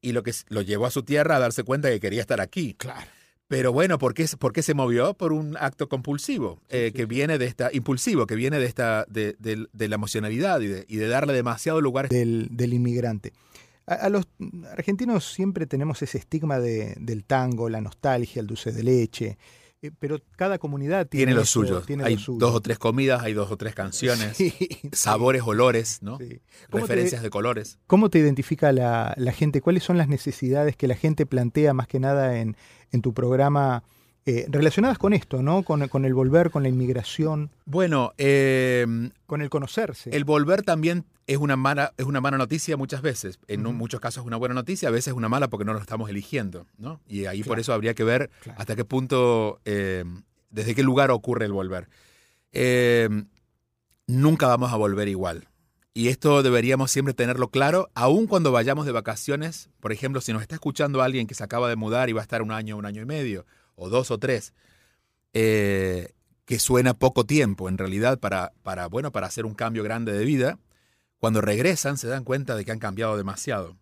y 0.02 0.14
lo 0.14 0.24
que 0.24 0.34
lo 0.48 0.62
llevó 0.62 0.86
a 0.86 0.92
su 0.92 1.04
tierra 1.04 1.36
a 1.36 1.40
darse 1.40 1.64
cuenta 1.64 1.90
que 1.90 2.00
quería 2.00 2.22
estar 2.22 2.40
aquí. 2.42 2.74
Claro. 2.76 3.06
Pero 3.48 3.74
bueno, 3.74 3.98
¿por 3.98 4.14
qué, 4.14 4.28
por 4.38 4.54
qué 4.54 4.62
se 4.62 4.76
movió? 4.76 5.16
Por 5.16 5.34
un 5.34 5.58
acto 5.60 5.90
compulsivo, 5.90 6.60
Sí, 6.70 6.78
eh, 6.78 6.86
sí, 6.88 6.94
que 6.94 7.06
viene 7.08 7.40
de 7.40 7.46
esta, 7.48 7.72
impulsivo, 7.74 8.28
que 8.28 8.36
viene 8.36 8.60
de 8.60 8.66
esta, 8.68 9.06
de, 9.10 9.36
de- 9.40 9.66
de 9.74 9.88
la 9.88 9.96
emocionalidad 9.96 10.62
y 10.62 10.68
de, 10.68 10.86
y 10.88 10.98
de 10.98 11.08
darle 11.08 11.34
demasiado 11.34 11.82
lugar. 11.82 12.10
del, 12.10 12.48
del 12.52 12.74
inmigrante. 12.74 13.34
A, 13.90 13.96
a 14.06 14.10
los 14.10 14.28
argentinos 14.72 15.26
siempre 15.34 15.66
tenemos 15.66 16.02
ese 16.02 16.18
estigma 16.20 16.60
de- 16.60 16.96
del 17.00 17.24
tango, 17.26 17.70
la 17.70 17.82
nostalgia, 17.82 18.40
el 18.40 18.48
dulce 18.48 18.72
de 18.72 18.84
leche, 18.84 19.38
eh, 19.82 19.92
pero 19.98 20.20
cada 20.36 20.58
comunidad 20.60 21.08
tiene, 21.08 21.28
Tiene 21.28 21.34
lo 21.36 21.42
eso, 21.44 21.52
suyo. 21.62 21.82
tiene 21.82 22.04
hay 22.04 22.16
lo 22.16 22.20
suyo. 22.22 22.38
dos 22.40 22.56
o 22.56 22.62
tres 22.62 22.78
comidas, 22.78 23.24
hay 23.24 23.34
dos 23.34 23.50
o 23.50 23.58
tres 23.58 23.74
canciones, 23.76 24.36
Sí, 24.38 24.54
sabores, 24.92 25.42
olores, 25.44 26.00
¿no? 26.04 26.18
sí. 26.18 26.42
¿Cómo 26.70 26.86
te- 26.86 26.94
Referencias 26.94 27.24
de 27.24 27.30
colores. 27.30 27.80
¿Cómo 27.88 28.10
te 28.10 28.20
identifica 28.20 28.72
la, 28.74 29.14
la 29.18 29.32
gente? 29.32 29.62
¿Cuáles 29.62 29.84
son 29.84 29.98
las 29.98 30.08
necesidades 30.10 30.76
que 30.76 30.88
la 30.88 30.96
gente 30.96 31.26
plantea 31.26 31.74
más 31.74 31.88
que 31.88 32.00
nada 32.00 32.40
en, 32.40 32.58
en 32.92 33.02
tu 33.02 33.14
programa 33.14 33.84
eh, 34.26 34.46
relacionadas 34.50 34.98
con 34.98 35.14
esto, 35.14 35.42
¿no? 35.42 35.64
Con, 35.64 35.88
con 35.88 36.06
el 36.06 36.14
volver, 36.14 36.52
con 36.52 36.64
la 36.64 36.70
inmigración, 36.70 37.50
Bueno, 37.66 38.12
eh, 38.18 38.86
con 39.26 39.42
el 39.42 39.50
conocerse. 39.50 40.10
el 40.16 40.24
volver 40.24 40.62
también 40.64 41.06
es 41.26 41.38
una 41.38 41.56
mala, 41.56 41.94
es 41.98 42.06
una 42.06 42.22
mala 42.22 42.38
noticia 42.38 42.76
muchas 42.78 43.02
veces. 43.02 43.40
En 43.48 43.64
muchos 43.76 44.00
casos 44.00 44.24
es 44.24 44.28
una 44.28 44.38
buena 44.38 44.56
noticia, 44.56 44.90
a 44.90 44.92
veces 44.92 45.10
es 45.10 45.14
una 45.14 45.30
mala 45.30 45.48
porque 45.48 45.66
no 45.66 45.74
lo 45.74 45.80
estamos 45.80 46.10
eligiendo, 46.10 46.66
¿no? 46.78 47.00
Y 47.08 47.26
ahí 47.26 47.44
por 47.44 47.60
eso 47.60 47.74
habría 47.74 47.94
que 47.94 48.04
ver 48.04 48.30
Claro. 48.42 48.60
hasta 48.60 48.76
qué 48.76 48.86
punto, 48.86 49.60
eh, 49.66 50.04
desde 50.50 50.74
qué 50.76 50.84
lugar 50.84 51.12
ocurre 51.12 51.46
el 51.46 51.52
volver. 51.54 51.88
Eh, 52.52 53.10
nunca 54.08 54.48
vamos 54.48 54.72
a 54.74 54.76
volver 54.76 55.08
igual. 55.08 55.48
Y 55.94 56.08
esto 56.08 56.44
deberíamos 56.44 56.92
siempre 56.92 57.14
tenerlo 57.14 57.50
claro, 57.50 57.90
aun 57.94 58.26
cuando 58.28 58.52
vayamos 58.52 58.86
de 58.86 58.92
vacaciones. 58.92 59.70
Por 59.80 59.92
ejemplo, 59.92 60.22
si 60.22 60.32
nos 60.34 60.42
está 60.42 60.56
escuchando 60.56 61.02
alguien 61.02 61.28
que 61.28 61.36
se 61.36 61.44
acaba 61.44 61.68
de 61.68 61.76
mudar 61.76 62.10
y 62.10 62.14
va 62.14 62.22
a 62.22 62.24
estar 62.24 62.42
un 62.42 62.52
año, 62.52 62.78
un 62.78 62.86
año 62.86 63.02
y 63.02 63.06
medio, 63.06 63.46
o 63.80 63.90
dos 63.90 64.12
o 64.12 64.18
tres, 64.18 64.54
eh, 65.34 66.14
que 66.46 66.60
suena 66.60 66.94
poco 66.94 67.26
tiempo 67.26 67.70
en 67.70 67.78
realidad 67.78 68.20
para, 68.20 68.54
para, 68.64 68.88
bueno, 68.88 69.12
para 69.12 69.28
hacer 69.28 69.46
un 69.46 69.54
cambio 69.54 69.84
grande 69.84 70.12
de 70.12 70.26
vida, 70.26 70.60
cuando 71.18 71.42
regresan 71.42 71.98
se 71.98 72.08
dan 72.08 72.24
cuenta 72.24 72.56
de 72.56 72.66
que 72.66 72.72
han 72.72 72.80
cambiado 72.80 73.18
demasiado. 73.18 73.78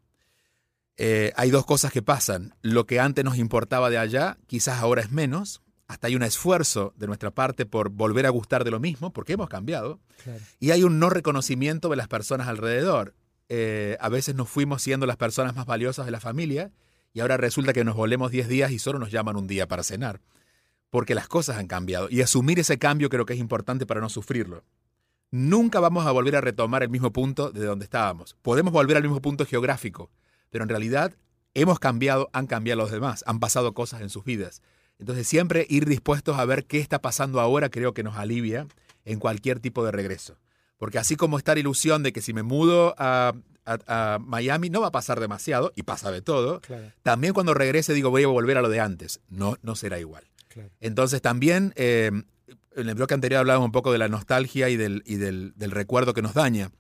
Eh, 0.98 1.32
hay 1.36 1.52
dos 1.52 1.66
cosas 1.66 1.92
que 1.92 2.02
pasan. 2.02 2.56
Lo 2.62 2.86
que 2.86 3.00
antes 3.00 3.24
nos 3.24 3.38
importaba 3.38 3.90
de 3.90 3.98
allá, 3.98 4.38
quizás 4.48 4.80
ahora 4.80 5.02
es 5.02 5.12
menos. 5.12 5.62
Hasta 5.88 6.08
hay 6.08 6.16
un 6.16 6.24
esfuerzo 6.24 6.94
de 6.98 7.08
nuestra 7.08 7.32
parte 7.32 7.66
por 7.66 7.90
volver 7.90 8.26
a 8.26 8.30
gustar 8.30 8.64
de 8.64 8.72
lo 8.72 8.80
mismo, 8.80 9.14
porque 9.14 9.34
hemos 9.34 9.48
cambiado. 9.48 10.00
Claro. 10.24 10.40
Y 10.60 10.72
hay 10.72 10.84
un 10.84 11.00
no 11.00 11.10
reconocimiento 11.10 11.88
de 11.88 11.96
las 11.96 12.08
personas 12.08 12.48
alrededor. 12.48 13.14
Eh, 13.48 13.96
a 14.02 14.10
veces 14.10 14.36
nos 14.36 14.50
fuimos 14.50 14.82
siendo 14.82 15.06
las 15.06 15.16
personas 15.16 15.56
más 15.56 15.66
valiosas 15.66 16.06
de 16.06 16.12
la 16.12 16.20
familia 16.20 16.72
y 17.14 17.20
ahora 17.20 17.38
resulta 17.38 17.74
que 17.74 17.84
nos 17.84 17.96
volvemos 17.96 18.32
10 18.32 18.48
días 18.48 18.72
y 18.72 18.80
solo 18.80 19.00
nos 19.00 19.12
llaman 19.12 19.36
un 19.36 19.48
día 19.48 19.68
para 19.68 19.84
cenar. 19.84 20.22
Porque 20.90 21.16
las 21.16 21.28
cosas 21.28 21.58
han 21.58 21.68
cambiado. 21.68 22.08
Y 22.10 22.22
asumir 22.22 22.60
ese 22.60 22.78
cambio 22.78 23.10
creo 23.10 23.26
que 23.26 23.34
es 23.34 23.40
importante 23.40 23.86
para 23.86 24.02
no 24.02 24.10
sufrirlo. 24.10 24.64
Nunca 25.32 25.80
vamos 25.80 26.06
a 26.06 26.12
volver 26.12 26.36
a 26.38 26.42
retomar 26.42 26.84
el 26.84 26.90
mismo 26.90 27.12
punto 27.12 27.52
de 27.52 27.66
donde 27.66 27.84
estábamos. 27.84 28.36
Podemos 28.42 28.72
volver 28.72 28.96
al 28.96 29.04
mismo 29.04 29.22
punto 29.22 29.46
geográfico, 29.46 30.10
pero 30.50 30.64
en 30.64 30.70
realidad 30.70 31.14
hemos 31.54 31.80
cambiado, 31.80 32.30
han 32.32 32.48
cambiado 32.48 32.82
los 32.82 32.92
demás, 32.92 33.24
han 33.28 33.40
pasado 33.40 33.74
cosas 33.74 34.02
en 34.02 34.10
sus 34.10 34.24
vidas. 34.24 34.62
Entonces 35.00 35.28
siempre 35.28 35.66
ir 35.70 35.86
dispuestos 35.86 36.38
a 36.38 36.46
ver 36.46 36.66
qué 36.66 36.80
está 36.80 37.02
pasando 37.02 37.42
ahora 37.42 37.70
creo 37.70 37.94
que 37.94 38.04
nos 38.04 38.16
alivia 38.16 38.68
en 39.06 39.20
cualquier 39.20 39.60
tipo 39.60 39.84
de 39.84 39.92
regreso. 39.92 40.38
Porque 40.78 41.00
así 41.00 41.16
como 41.16 41.38
está 41.38 41.54
la 41.54 41.60
ilusión 41.60 42.04
de 42.04 42.14
que 42.14 42.22
si 42.22 42.34
me 42.34 42.44
mudo 42.44 42.96
a, 42.98 43.34
a- 43.68 44.16
a 44.16 44.20
Miami 44.20 44.70
no 44.70 44.82
va 44.82 44.88
a 44.88 44.92
pasar 44.92 45.20
demasiado, 45.20 45.74
y 45.76 45.84
pasa 45.84 46.12
de 46.12 46.22
todo, 46.22 46.62
Claro, 46.62 46.92
también 47.04 47.34
cuando 47.34 47.54
regrese 47.54 47.94
digo 47.94 48.10
voy 48.10 48.24
a 48.24 48.28
volver 48.28 48.58
a 48.58 48.62
lo 48.62 48.70
de 48.70 48.80
antes. 48.80 49.20
No, 49.30 49.58
no 49.62 49.76
será 49.76 50.00
igual. 50.00 50.24
claro. 50.48 50.70
Entonces 50.80 51.22
también, 51.22 51.74
eh, 51.76 52.12
en 52.76 52.90
el 52.90 52.96
bloque 52.96 53.14
anterior 53.14 53.40
hablábamos 53.40 53.66
un 53.68 53.72
poco 53.72 53.92
de 53.92 53.98
la 53.98 54.08
nostalgia 54.08 54.70
y, 54.70 54.78
del, 54.78 55.04
y 55.06 55.16
del, 55.16 55.54
del 55.56 55.72
recuerdo 55.72 56.14
que 56.14 56.22
nos 56.22 56.34
daña. 56.34 56.72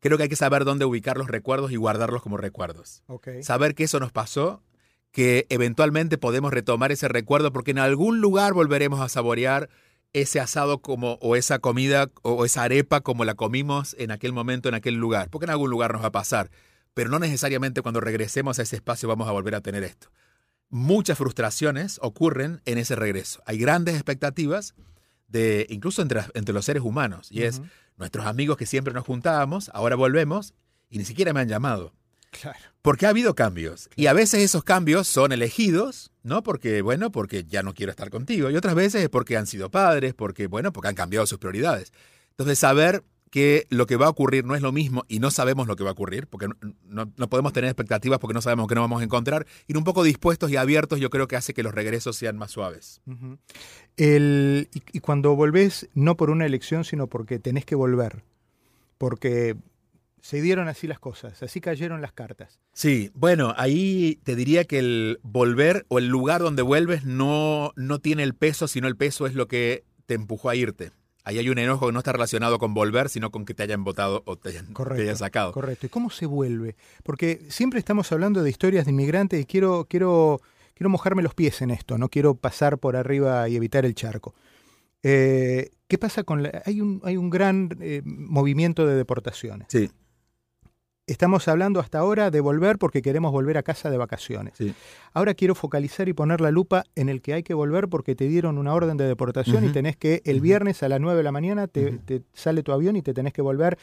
Creo 0.00 0.16
que 0.18 0.24
hay 0.24 0.28
que 0.28 0.36
saber 0.36 0.64
dónde 0.64 0.84
ubicar 0.84 1.16
los 1.16 1.26
recuerdos 1.28 1.72
y 1.72 1.76
guardarlos 1.76 2.22
como 2.22 2.36
recuerdos. 2.36 3.02
Saber 3.42 3.74
que 3.74 3.84
eso 3.84 3.98
nos 3.98 4.12
pasó, 4.12 4.62
que 5.10 5.46
eventualmente 5.48 6.18
podemos 6.18 6.52
retomar 6.52 6.92
ese 6.92 7.08
recuerdo 7.08 7.52
porque 7.52 7.70
en 7.70 7.78
algún 7.78 8.20
lugar 8.20 8.52
volveremos 8.52 9.00
a 9.00 9.08
saborear 9.08 9.68
ese 10.16 10.40
asado 10.40 10.78
como 10.80 11.18
o 11.20 11.36
esa 11.36 11.58
comida 11.58 12.10
o 12.22 12.46
esa 12.46 12.62
arepa 12.62 13.02
como 13.02 13.26
la 13.26 13.34
comimos 13.34 13.94
en 13.98 14.10
aquel 14.10 14.32
momento 14.32 14.70
en 14.70 14.74
aquel 14.74 14.94
lugar, 14.94 15.28
porque 15.28 15.44
en 15.44 15.50
algún 15.50 15.68
lugar 15.68 15.92
nos 15.92 16.02
va 16.02 16.06
a 16.06 16.12
pasar, 16.12 16.50
pero 16.94 17.10
no 17.10 17.18
necesariamente 17.18 17.82
cuando 17.82 18.00
regresemos 18.00 18.58
a 18.58 18.62
ese 18.62 18.76
espacio 18.76 19.10
vamos 19.10 19.28
a 19.28 19.32
volver 19.32 19.54
a 19.54 19.60
tener 19.60 19.84
esto. 19.84 20.08
Muchas 20.70 21.18
frustraciones 21.18 21.98
ocurren 22.00 22.62
en 22.64 22.78
ese 22.78 22.96
regreso. 22.96 23.42
Hay 23.44 23.58
grandes 23.58 23.94
expectativas 23.94 24.74
de 25.28 25.66
incluso 25.68 26.00
entre, 26.00 26.22
entre 26.32 26.54
los 26.54 26.64
seres 26.64 26.82
humanos 26.82 27.30
y 27.30 27.42
es 27.42 27.60
nuestros 27.98 28.24
amigos 28.24 28.56
que 28.56 28.64
siempre 28.64 28.94
nos 28.94 29.04
juntábamos, 29.04 29.70
ahora 29.74 29.96
volvemos 29.96 30.54
y 30.88 30.96
ni 30.96 31.04
siquiera 31.04 31.34
me 31.34 31.40
han 31.40 31.48
llamado. 31.48 31.92
Claro. 32.40 32.58
Porque 32.82 33.06
ha 33.06 33.10
habido 33.10 33.34
cambios. 33.34 33.88
Y 33.96 34.06
a 34.06 34.12
veces 34.12 34.40
esos 34.40 34.62
cambios 34.62 35.08
son 35.08 35.32
elegidos, 35.32 36.12
¿no? 36.22 36.42
Porque, 36.42 36.82
bueno, 36.82 37.10
porque 37.10 37.44
ya 37.44 37.62
no 37.62 37.74
quiero 37.74 37.90
estar 37.90 38.10
contigo. 38.10 38.50
Y 38.50 38.56
otras 38.56 38.74
veces 38.74 39.02
es 39.02 39.08
porque 39.08 39.36
han 39.36 39.46
sido 39.46 39.70
padres, 39.70 40.14
porque, 40.14 40.46
bueno, 40.46 40.72
porque 40.72 40.88
han 40.88 40.94
cambiado 40.94 41.26
sus 41.26 41.38
prioridades. 41.38 41.92
Entonces, 42.30 42.58
saber 42.58 43.02
que 43.30 43.66
lo 43.70 43.86
que 43.86 43.96
va 43.96 44.06
a 44.06 44.10
ocurrir 44.10 44.44
no 44.44 44.54
es 44.54 44.62
lo 44.62 44.70
mismo 44.70 45.04
y 45.08 45.18
no 45.18 45.30
sabemos 45.32 45.66
lo 45.66 45.74
que 45.74 45.82
va 45.82 45.90
a 45.90 45.92
ocurrir, 45.94 46.26
porque 46.28 46.48
no, 46.84 47.10
podemos 47.28 47.52
tener 47.52 47.68
expectativas 47.68 48.20
porque 48.20 48.34
no 48.34 48.40
sabemos 48.40 48.68
qué 48.68 48.76
nos 48.76 48.84
vamos 48.84 49.00
a 49.00 49.04
encontrar, 49.04 49.46
ir 49.66 49.76
un 49.76 49.84
poco 49.84 50.04
dispuestos 50.04 50.50
y 50.52 50.56
abiertos 50.56 51.00
yo 51.00 51.10
creo 51.10 51.26
que 51.26 51.34
hace 51.36 51.52
que 51.52 51.64
los 51.64 51.74
regresos 51.74 52.16
sean 52.16 52.38
más 52.38 52.52
suaves. 52.52 53.00
El- 53.96 54.68
y, 54.72 54.82
y 54.92 55.00
cuando 55.00 55.34
volvés, 55.34 55.88
no 55.92 56.16
por 56.16 56.30
una 56.30 56.46
elección, 56.46 56.84
sino 56.84 57.08
porque 57.08 57.38
tenés 57.38 57.64
que 57.64 57.74
volver. 57.74 58.22
Porque 58.96 59.56
se 60.20 60.40
dieron 60.40 60.68
así 60.68 60.86
las 60.86 60.98
cosas, 60.98 61.42
así 61.42 61.60
cayeron 61.60 62.00
las 62.00 62.12
cartas. 62.12 62.58
Sí, 62.72 63.10
bueno, 63.14 63.54
ahí 63.56 64.18
te 64.24 64.34
diría 64.34 64.64
que 64.64 64.78
el 64.78 65.20
volver 65.22 65.86
o 65.88 65.98
el 65.98 66.08
lugar 66.08 66.40
donde 66.40 66.62
vuelves 66.62 67.04
no, 67.04 67.72
no 67.76 68.00
tiene 68.00 68.22
el 68.22 68.34
peso, 68.34 68.68
sino 68.68 68.88
el 68.88 68.96
peso 68.96 69.26
es 69.26 69.34
lo 69.34 69.48
que 69.48 69.84
te 70.06 70.14
empujó 70.14 70.50
a 70.50 70.56
irte. 70.56 70.92
Ahí 71.24 71.38
hay 71.38 71.48
un 71.48 71.58
enojo 71.58 71.86
que 71.86 71.92
no 71.92 71.98
está 71.98 72.12
relacionado 72.12 72.58
con 72.58 72.72
volver, 72.72 73.08
sino 73.08 73.32
con 73.32 73.44
que 73.44 73.52
te 73.52 73.64
hayan 73.64 73.82
votado 73.82 74.22
o 74.26 74.36
te 74.36 74.50
hayan, 74.50 74.68
te 74.68 74.72
Correcto, 74.74 75.02
hayan 75.02 75.16
sacado. 75.16 75.52
Correcto. 75.52 75.86
¿Y 75.86 75.88
cómo 75.88 76.08
se 76.10 76.24
vuelve? 76.24 76.76
Porque 77.02 77.46
siempre 77.48 77.80
estamos 77.80 78.12
hablando 78.12 78.44
de 78.44 78.50
historias 78.50 78.84
de 78.84 78.92
inmigrantes 78.92 79.40
y 79.40 79.44
quiero, 79.44 79.86
quiero, 79.90 80.40
quiero 80.74 80.88
mojarme 80.88 81.24
los 81.24 81.34
pies 81.34 81.62
en 81.62 81.72
esto, 81.72 81.98
no 81.98 82.08
quiero 82.08 82.36
pasar 82.36 82.78
por 82.78 82.94
arriba 82.94 83.48
y 83.48 83.56
evitar 83.56 83.84
el 83.84 83.96
charco. 83.96 84.34
Eh, 85.02 85.70
¿Qué 85.88 85.98
pasa 85.98 86.22
con 86.24 86.42
la, 86.42 86.62
hay 86.64 86.80
un 86.80 87.00
hay 87.04 87.16
un 87.16 87.30
gran 87.30 87.70
eh, 87.80 88.02
movimiento 88.04 88.86
de 88.86 88.94
deportaciones. 88.94 89.68
Sí, 89.70 89.90
Estamos 91.06 91.46
hablando 91.46 91.78
hasta 91.78 92.00
ahora 92.00 92.32
de 92.32 92.40
volver 92.40 92.78
porque 92.78 93.00
queremos 93.00 93.30
volver 93.30 93.56
a 93.58 93.62
casa 93.62 93.90
de 93.90 93.96
vacaciones. 93.96 94.54
sí. 94.56 94.74
Ahora 95.12 95.34
quiero 95.34 95.54
focalizar 95.54 96.08
y 96.08 96.12
poner 96.12 96.40
la 96.40 96.50
lupa 96.50 96.84
en 96.96 97.08
el 97.08 97.22
que 97.22 97.32
hay 97.32 97.42
que 97.44 97.54
volver 97.54 97.88
porque 97.88 98.16
te 98.16 98.26
dieron 98.26 98.58
una 98.58 98.74
orden 98.74 98.96
de 98.96 99.06
deportación 99.06 99.64
y 99.64 99.68
tenés 99.70 99.96
que 99.96 100.20
el 100.24 100.40
viernes 100.40 100.82
a 100.82 100.88
las 100.88 101.00
9 101.00 101.16
de 101.16 101.22
la 101.22 101.32
mañana 101.32 101.68
te, 101.68 102.22
sale 102.34 102.62
tu 102.62 102.72
avión 102.72 102.96
y 102.96 103.02
te 103.02 103.14
tenés 103.14 103.32
que 103.32 103.40
volver 103.40 103.78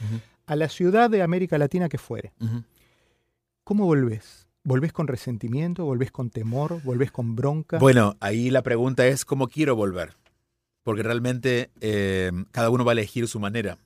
a 0.45 0.55
la 0.55 0.67
ciudad 0.67 1.09
de 1.09 1.23
América 1.23 1.57
Latina 1.57 1.87
que 1.87 1.97
fuere. 1.97 2.33
¿Cómo 3.63 3.85
volvés? 3.85 4.47
¿Volvés 4.65 4.91
con 4.91 5.07
resentimiento? 5.07 5.85
¿Volvés 5.85 6.11
con 6.11 6.29
temor? 6.29 6.81
¿Volvés 6.83 7.11
con 7.11 7.35
bronca? 7.35 7.79
Bueno, 7.79 8.15
ahí 8.19 8.49
la 8.49 8.61
pregunta 8.61 9.07
es 9.07 9.25
cómo 9.25 9.47
quiero 9.47 9.75
volver. 9.75 10.15
Porque 10.83 11.03
realmente 11.03 11.71
eh, 11.79 12.31
cada 12.51 12.69
uno 12.69 12.83
va 12.83 12.91
a 12.91 12.93
elegir 12.93 13.27
su 13.27 13.39
manera. 13.39 13.77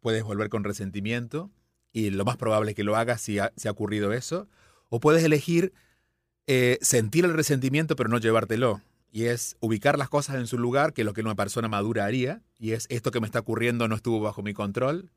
Puedes 0.00 0.24
volver 0.24 0.48
con 0.48 0.64
resentimiento 0.64 1.50
y 1.92 2.10
lo 2.10 2.24
más 2.24 2.36
probable 2.36 2.70
es 2.70 2.76
que 2.76 2.84
lo 2.84 2.96
hagas 2.96 3.20
si 3.20 3.38
ha, 3.38 3.52
ha 3.64 3.70
ocurrido 3.70 4.12
eso. 4.12 4.48
O 4.88 5.00
puedes 5.00 5.22
elegir 5.24 5.72
eh, 6.46 6.78
sentir 6.80 7.24
el 7.24 7.34
resentimiento 7.34 7.96
pero 7.96 8.08
no 8.08 8.18
llevártelo. 8.18 8.80
Y 9.12 9.24
es 9.24 9.56
ubicar 9.58 9.98
las 9.98 10.08
cosas 10.08 10.36
en 10.36 10.46
su 10.46 10.56
lugar, 10.56 10.92
que 10.92 11.02
es 11.02 11.04
lo 11.04 11.14
que 11.14 11.20
una 11.20 11.34
persona 11.34 11.68
madura 11.68 12.04
haría. 12.04 12.42
Y 12.58 12.72
es 12.72 12.86
esto 12.90 13.10
que 13.10 13.20
me 13.20 13.26
está 13.26 13.40
ocurriendo 13.40 13.88
no 13.88 13.96
estuvo 13.96 14.20
bajo 14.20 14.42
mi 14.42 14.54
control. 14.54 15.10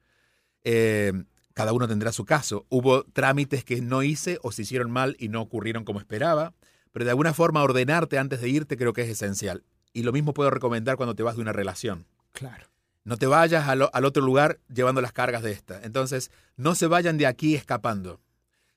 Eh, 0.64 1.14
cada 1.54 1.74
uno 1.74 1.88
tendrá 1.88 2.12
su 2.12 2.26
caso. 2.26 2.66
Hubo 2.70 3.04
trámites 3.04 3.64
que 3.64 3.82
no 3.82 4.02
hice 4.02 4.40
o 4.42 4.52
se 4.52 4.64
hicieron 4.64 4.90
mal 4.90 5.16
y 5.20 5.28
no 5.30 5.42
ocurrieron 5.42 5.86
como 5.86 6.00
esperaba. 6.00 6.54
Pero 6.92 7.06
de 7.06 7.12
alguna 7.12 7.34
forma 7.34 7.62
ordenarte 7.62 8.18
antes 8.18 8.42
de 8.42 8.50
irte 8.50 8.78
creo 8.78 8.94
que 8.94 9.02
es 9.04 9.10
esencial. 9.10 9.64
Y 9.94 10.02
lo 10.02 10.12
mismo 10.12 10.34
puedo 10.34 10.50
recomendar 10.50 10.98
cuando 10.98 11.16
te 11.16 11.22
vas 11.22 11.36
de 11.36 11.44
una 11.44 11.54
relación. 11.54 12.08
Claro. 12.32 12.73
No 13.04 13.18
te 13.18 13.26
vayas 13.26 13.68
al, 13.68 13.90
al 13.92 14.06
otro 14.06 14.24
lugar 14.24 14.60
llevando 14.74 15.02
las 15.02 15.12
cargas 15.12 15.44
de 15.44 15.52
esta. 15.52 15.82
Entonces, 15.84 16.32
no 16.56 16.76
se 16.76 16.88
vayan 16.88 17.18
de 17.18 17.28
aquí 17.28 17.56
escapando. 17.56 18.22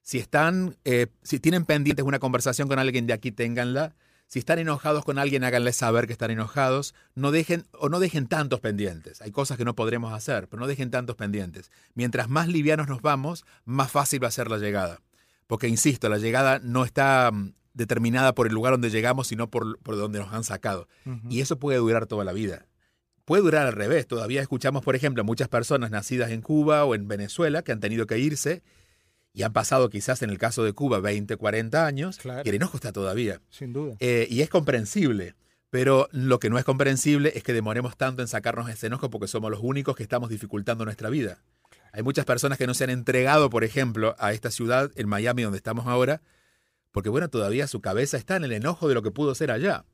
Si 0.03 0.19
están, 0.19 0.77
eh, 0.85 1.09
si 1.23 1.41
tienen 1.41 1.65
pendientes 1.65 2.05
una 2.05 2.19
conversación 2.19 2.69
con 2.69 2.79
alguien 2.79 3.07
de 3.07 3.13
aquí, 3.13 3.33
ténganla. 3.33 3.95
Si 4.29 4.41
están 4.41 4.59
enojados 4.59 5.05
con 5.05 5.19
alguien, 5.19 5.45
háganles 5.45 5.77
saber 5.77 6.07
que 6.07 6.13
están 6.13 6.31
enojados. 6.31 6.95
No 7.15 7.31
dejen, 7.31 7.67
o 7.73 7.89
no 7.89 8.01
dejen 8.01 8.27
tantos 8.27 8.61
pendientes. 8.61 9.23
Hay 9.23 9.31
cosas 9.31 9.57
que 9.57 9.65
no 9.65 9.75
podremos 9.75 10.13
hacer, 10.13 10.49
pero 10.49 10.61
no 10.61 10.67
dejen 10.67 10.91
tantos 10.91 11.17
pendientes. 11.17 11.71
Mientras 11.95 12.29
más 12.29 12.49
livianos 12.49 12.89
nos 12.89 13.03
vamos, 13.03 13.45
más 13.65 13.91
fácil 13.91 14.23
va 14.23 14.29
a 14.29 14.33
ser 14.33 14.51
la 14.51 14.59
llegada. 14.59 15.01
Porque, 15.47 15.69
insisto, 15.69 16.09
la 16.09 16.19
llegada 16.19 16.59
no 16.61 16.85
está, 16.85 17.31
determinada 17.77 18.35
por 18.35 18.47
el 18.47 18.55
lugar 18.55 18.73
donde 18.73 18.91
llegamos, 18.91 19.29
sino 19.29 19.51
por, 19.51 19.79
por 19.81 19.97
donde 19.97 20.19
nos 20.19 20.33
han 20.33 20.45
sacado. 20.45 20.89
Y 21.29 21.41
eso 21.41 21.59
puede 21.59 21.79
durar 21.79 22.07
toda 22.07 22.25
la 22.25 22.33
vida. 22.33 22.67
Puede 23.27 23.43
durar 23.43 23.67
al 23.67 23.73
revés. 23.73 24.07
Todavía 24.07 24.41
escuchamos, 24.41 24.85
por 24.85 24.95
ejemplo, 24.95 25.21
a 25.21 25.25
muchas 25.25 25.49
personas 25.49 25.91
nacidas 25.91 26.31
en 26.31 26.43
Cuba 26.43 26.85
o 26.85 26.95
en 26.95 27.09
Venezuela 27.09 27.63
que 27.63 27.73
han 27.73 27.81
tenido 27.81 28.07
que 28.07 28.19
irse 28.19 28.63
y 29.33 29.43
han 29.43 29.53
pasado 29.53 29.91
quizás 29.91 30.23
en 30.23 30.31
el 30.31 30.39
caso 30.39 30.63
de 30.63 30.73
Cuba 30.73 31.01
20, 31.01 31.37
40 31.37 31.87
años 31.87 32.21
y 32.45 32.49
el 32.49 32.55
enojo 32.55 32.77
está 32.77 32.93
todavía. 32.93 33.43
Sin 33.51 33.73
duda. 33.73 33.97
Eh, 33.99 34.29
y 34.31 34.43
es 34.43 34.49
comprensible. 34.49 35.35
Pero 35.71 36.09
lo 36.13 36.39
que 36.39 36.49
no 36.49 36.57
es 36.57 36.65
comprensible 36.65 37.33
es 37.35 37.43
que 37.43 37.53
demoremos 37.53 37.97
tanto 37.97 38.23
en 38.23 38.29
sacarnos 38.29 38.71
ese 38.71 38.87
enojo 38.87 39.11
porque 39.11 39.27
somos 39.27 39.51
los 39.51 39.61
únicos 39.61 39.97
que 39.97 40.05
estamos 40.05 40.31
dificultando 40.31 40.85
nuestra 40.85 41.11
vida. 41.11 41.43
Hay 41.93 42.05
muchas 42.05 42.25
personas 42.25 42.59
que 42.59 42.69
no 42.69 42.75
se 42.75 42.85
han 42.85 42.91
entregado, 42.91 43.51
por 43.51 43.65
ejemplo, 43.65 44.15
a 44.21 44.33
esta 44.33 44.53
ciudad, 44.53 44.93
en 44.95 45.09
Miami, 45.09 45.43
donde 45.43 45.59
estamos 45.59 45.87
ahora, 45.89 46.23
porque 46.93 47.09
bueno, 47.09 47.29
todavía 47.29 47.67
su 47.67 47.81
cabeza 47.81 48.17
está 48.17 48.37
en 48.37 48.45
el 48.45 48.53
enojo 48.53 48.89
de 48.89 48.95
lo 48.95 49.03
que 49.03 49.11
pudo 49.11 49.35
ser 49.35 49.51
allá. 49.51 49.85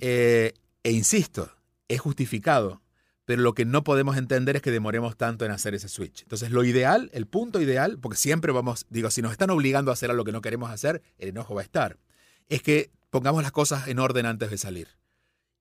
Eh, 0.00 0.52
e 0.82 0.90
insisto, 0.90 1.50
es 1.88 2.00
justificado, 2.00 2.82
pero 3.24 3.42
lo 3.42 3.54
que 3.54 3.64
no 3.64 3.84
podemos 3.84 4.16
entender 4.16 4.56
es 4.56 4.62
que 4.62 4.70
demoremos 4.70 5.16
tanto 5.16 5.44
en 5.44 5.50
hacer 5.50 5.74
ese 5.74 5.88
switch. 5.88 6.22
Entonces, 6.22 6.50
lo 6.50 6.64
ideal, 6.64 7.10
el 7.12 7.26
punto 7.26 7.60
ideal, 7.60 7.98
porque 7.98 8.18
siempre 8.18 8.52
vamos, 8.52 8.86
digo, 8.90 9.10
si 9.10 9.22
nos 9.22 9.32
están 9.32 9.50
obligando 9.50 9.90
a 9.90 9.94
hacer 9.94 10.10
algo 10.10 10.24
que 10.24 10.32
no 10.32 10.42
queremos 10.42 10.70
hacer, 10.70 11.02
el 11.18 11.28
enojo 11.30 11.54
va 11.54 11.62
a 11.62 11.64
estar, 11.64 11.98
es 12.48 12.62
que 12.62 12.90
pongamos 13.10 13.42
las 13.42 13.52
cosas 13.52 13.88
en 13.88 13.98
orden 13.98 14.26
antes 14.26 14.50
de 14.50 14.58
salir. 14.58 14.88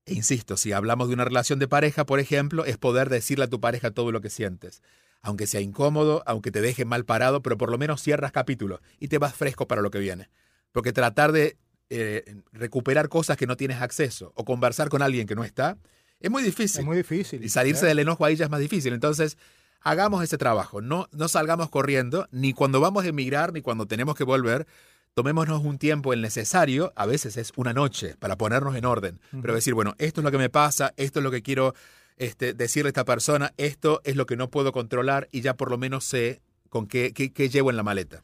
E 0.06 0.14
insisto, 0.14 0.58
si 0.58 0.74
hablamos 0.74 1.08
de 1.08 1.14
una 1.14 1.24
relación 1.24 1.60
de 1.60 1.68
pareja, 1.68 2.06
por 2.06 2.20
ejemplo, 2.20 2.66
es 2.66 2.78
poder 2.78 3.10
decirle 3.10 3.46
a 3.46 3.50
tu 3.50 3.62
pareja 3.62 3.92
todo 3.92 4.12
lo 4.12 4.20
que 4.20 4.30
sientes. 4.30 4.82
Aunque 5.22 5.48
sea 5.48 5.62
incómodo, 5.62 6.24
aunque 6.26 6.52
te 6.52 6.60
deje 6.60 6.84
mal 6.84 7.06
parado, 7.06 7.42
pero 7.42 7.58
por 7.58 7.72
lo 7.72 7.78
menos 7.78 8.02
cierras 8.02 8.34
capítulo 8.34 8.82
y 9.00 9.08
te 9.08 9.18
vas 9.18 9.34
fresco 9.34 9.68
para 9.68 9.82
lo 9.82 9.92
que 9.92 10.00
viene. 10.00 10.30
Porque 10.74 10.92
tratar 10.92 11.32
de 11.32 11.58
eh, 11.90 12.36
recuperar 12.52 13.08
cosas 13.08 13.38
que 13.38 13.48
no 13.48 13.56
tienes 13.56 13.82
acceso 13.82 14.34
o 14.36 14.44
conversar 14.44 14.90
con 14.90 15.02
alguien 15.02 15.26
que 15.26 15.36
no 15.36 15.46
está, 15.46 15.78
es 16.20 16.32
muy 16.32 16.44
difícil. 16.44 16.82
Es 16.82 16.86
muy 16.86 16.98
difícil. 16.98 17.44
Y 17.44 17.50
salirse 17.50 17.86
del 17.86 18.00
enojo 18.00 18.26
ahí 18.26 18.36
ya 18.36 18.46
es 18.46 18.52
más 18.52 18.60
difícil. 18.60 18.94
Entonces, 18.94 19.38
hagamos 19.82 20.24
ese 20.24 20.38
trabajo. 20.38 20.82
No, 20.82 21.08
no 21.12 21.28
salgamos 21.28 21.70
corriendo, 21.70 22.28
ni 22.32 22.54
cuando 22.54 22.80
vamos 22.80 23.06
a 23.06 23.08
emigrar, 23.08 23.54
ni 23.54 23.62
cuando 23.62 23.86
tenemos 23.86 24.16
que 24.16 24.24
volver, 24.24 24.66
tomémonos 25.14 25.64
un 25.64 25.78
tiempo 25.78 26.14
el 26.14 26.22
necesario, 26.22 26.94
a 26.96 27.06
veces 27.06 27.38
es 27.38 27.52
una 27.56 27.74
noche, 27.74 28.16
para 28.18 28.38
ponernos 28.38 28.76
en 28.76 28.86
orden, 28.86 29.20
pero 29.42 29.54
decir, 29.54 29.74
bueno, 29.74 29.94
esto 29.98 30.22
es 30.22 30.26
lo 30.26 30.32
que 30.32 30.38
me 30.38 30.50
pasa, 30.50 30.94
esto 30.98 31.20
es 31.20 31.24
lo 31.24 31.32
que 31.32 31.44
quiero 31.44 31.74
este, 32.18 32.54
decirle 32.54 32.88
a 32.88 32.92
esta 32.92 33.06
persona, 33.06 33.54
esto 33.58 34.02
es 34.04 34.16
lo 34.16 34.26
que 34.26 34.36
no 34.36 34.50
puedo 34.50 34.72
controlar 34.72 35.30
y 35.32 35.42
ya 35.42 35.56
por 35.56 35.70
lo 35.70 35.78
menos 35.78 36.04
sé 36.04 36.42
con 36.70 36.88
qué, 36.88 37.14
qué, 37.14 37.50
llevo 37.50 37.70
en 37.70 37.78
la 37.78 37.84
maleta. 37.84 38.24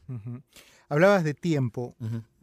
Hablabas 0.88 1.22
de 1.22 1.34
tiempo. 1.34 1.96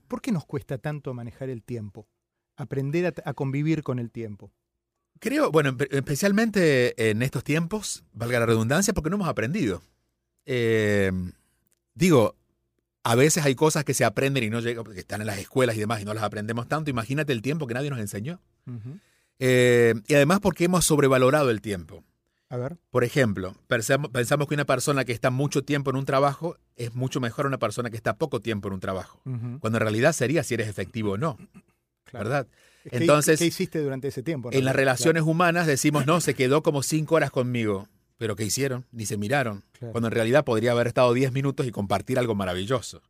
¿Por 0.08 0.22
qué 0.22 0.32
nos 0.32 0.46
cuesta 0.46 0.78
tanto 0.78 1.14
manejar 1.14 1.50
el 1.50 1.64
tiempo? 1.64 2.08
Aprender 2.56 3.14
a, 3.26 3.34
convivir 3.34 3.84
con 3.84 4.00
el 4.00 4.10
tiempo. 4.10 4.54
Creo, 5.20 5.52
bueno, 5.52 5.76
especialmente 5.92 7.10
en 7.10 7.22
estos 7.22 7.44
tiempos, 7.44 8.04
valga 8.14 8.40
la 8.40 8.46
redundancia, 8.46 8.94
porque 8.94 9.10
no 9.10 9.16
hemos 9.16 9.28
aprendido. 9.28 9.82
Eh, 10.46 11.12
digo, 11.94 12.36
a 13.04 13.16
veces 13.16 13.46
hay 13.46 13.56
cosas 13.56 13.84
que 13.86 13.94
se 13.94 14.06
aprenden 14.06 14.44
y 14.44 14.50
no 14.50 14.60
llegan, 14.60 14.84
porque 14.84 15.00
están 15.00 15.22
en 15.22 15.28
las 15.28 15.38
escuelas 15.38 15.76
y 15.78 15.80
demás 15.80 16.02
y 16.02 16.06
no 16.06 16.14
las 16.14 16.24
aprendemos 16.24 16.68
tanto. 16.68 16.90
Imagínate 16.90 17.32
el 17.34 17.42
tiempo 17.42 17.68
que 17.68 17.74
nadie 17.74 17.90
nos 17.90 18.00
enseñó. 18.00 18.42
Eh, 19.40 19.94
y 20.08 20.14
además 20.14 20.40
porque 20.42 20.66
hemos 20.66 20.86
sobrevalorado 20.86 21.50
el 21.50 21.62
tiempo. 21.62 22.04
A 22.50 22.58
ver. 22.58 22.78
Por 22.92 23.04
ejemplo, 23.04 23.56
pensamos, 23.68 24.48
que 24.48 24.54
una 24.54 24.66
persona 24.66 25.04
que 25.04 25.12
está 25.12 25.32
mucho 25.32 25.64
tiempo 25.64 25.90
en 25.90 25.98
un 25.98 26.06
trabajo 26.06 26.58
es 26.76 26.96
mucho 26.96 27.20
mejor 27.20 27.46
una 27.46 27.60
persona 27.60 27.90
que 27.90 27.98
está 27.98 28.18
poco 28.18 28.42
tiempo 28.42 28.70
en 28.70 28.76
un 28.76 28.80
trabajo. 28.80 29.22
Cuando 29.24 29.78
en 29.78 29.82
realidad 29.82 30.14
sería 30.14 30.44
si 30.44 30.54
eres 30.54 30.68
efectivo 30.68 31.14
o 31.14 31.18
no. 31.18 31.38
¿Verdad? 32.14 32.48
Entonces, 32.92 33.40
¿qué, 33.40 33.46
hiciste 33.46 33.80
durante 33.80 34.08
ese 34.08 34.24
tiempo? 34.24 34.50
En 34.52 34.66
las 34.66 34.76
relaciones 34.76 35.24
humanas 35.24 35.68
decimos, 35.68 36.06
no, 36.06 36.22
se 36.22 36.34
quedó 36.34 36.64
como 36.64 36.84
cinco 36.84 37.16
horas 37.16 37.32
conmigo. 37.32 37.88
Pero 38.18 38.36
¿qué 38.36 38.44
hicieron? 38.44 38.86
Ni 38.92 39.06
se 39.06 39.18
miraron. 39.18 39.64
Cuando 39.80 40.08
en 40.08 40.12
realidad 40.12 40.44
podría 40.44 40.72
haber 40.72 40.88
estado 40.88 41.14
10 41.14 41.32
minutos 41.34 41.68
y 41.68 41.72
compartir 41.72 42.18
algo 42.18 42.34
maravilloso. 42.34 43.02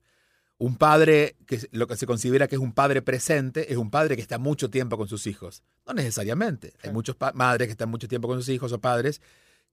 Un 0.58 0.76
padre, 0.76 1.36
que 1.46 1.62
lo 1.72 1.88
que 1.88 1.96
se 1.96 2.06
considera 2.06 2.48
que 2.48 2.56
es 2.56 2.62
un 2.62 2.74
padre 2.74 3.02
presente, 3.02 3.72
es 3.72 3.78
un 3.78 3.90
padre 3.90 4.16
que 4.16 4.22
está 4.22 4.38
mucho 4.38 4.70
tiempo 4.70 4.98
con 4.98 5.08
sus 5.08 5.28
hijos. 5.28 5.64
No 5.86 5.94
necesariamente. 5.94 6.74
Hay 6.84 6.92
muchos 6.92 7.16
madres 7.36 7.68
que 7.68 7.72
están 7.72 7.90
mucho 7.90 8.08
tiempo 8.08 8.28
con 8.28 8.40
sus 8.40 8.50
hijos 8.50 8.74
o 8.74 8.82
padres 8.82 9.22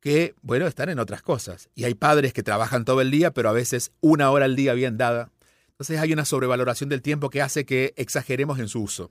que, 0.00 0.34
bueno, 0.42 0.66
están 0.66 0.90
en 0.90 0.98
otras 0.98 1.22
cosas. 1.22 1.70
Y 1.74 1.84
hay 1.84 1.94
padres 1.94 2.32
que 2.32 2.42
trabajan 2.42 2.84
todo 2.84 3.00
el 3.00 3.10
día, 3.10 3.32
pero 3.32 3.48
a 3.48 3.52
veces 3.52 3.92
una 4.00 4.30
hora 4.30 4.44
al 4.44 4.54
día 4.54 4.74
bien 4.74 4.98
dada. 4.98 5.30
Entonces 5.70 5.98
hay 5.98 6.12
una 6.12 6.26
sobrevaloración 6.26 6.90
del 6.90 7.02
tiempo 7.02 7.30
que 7.30 7.42
hace 7.42 7.64
que 7.64 7.94
exageremos 7.96 8.58
en 8.58 8.68
su 8.68 8.82
uso. 8.82 9.10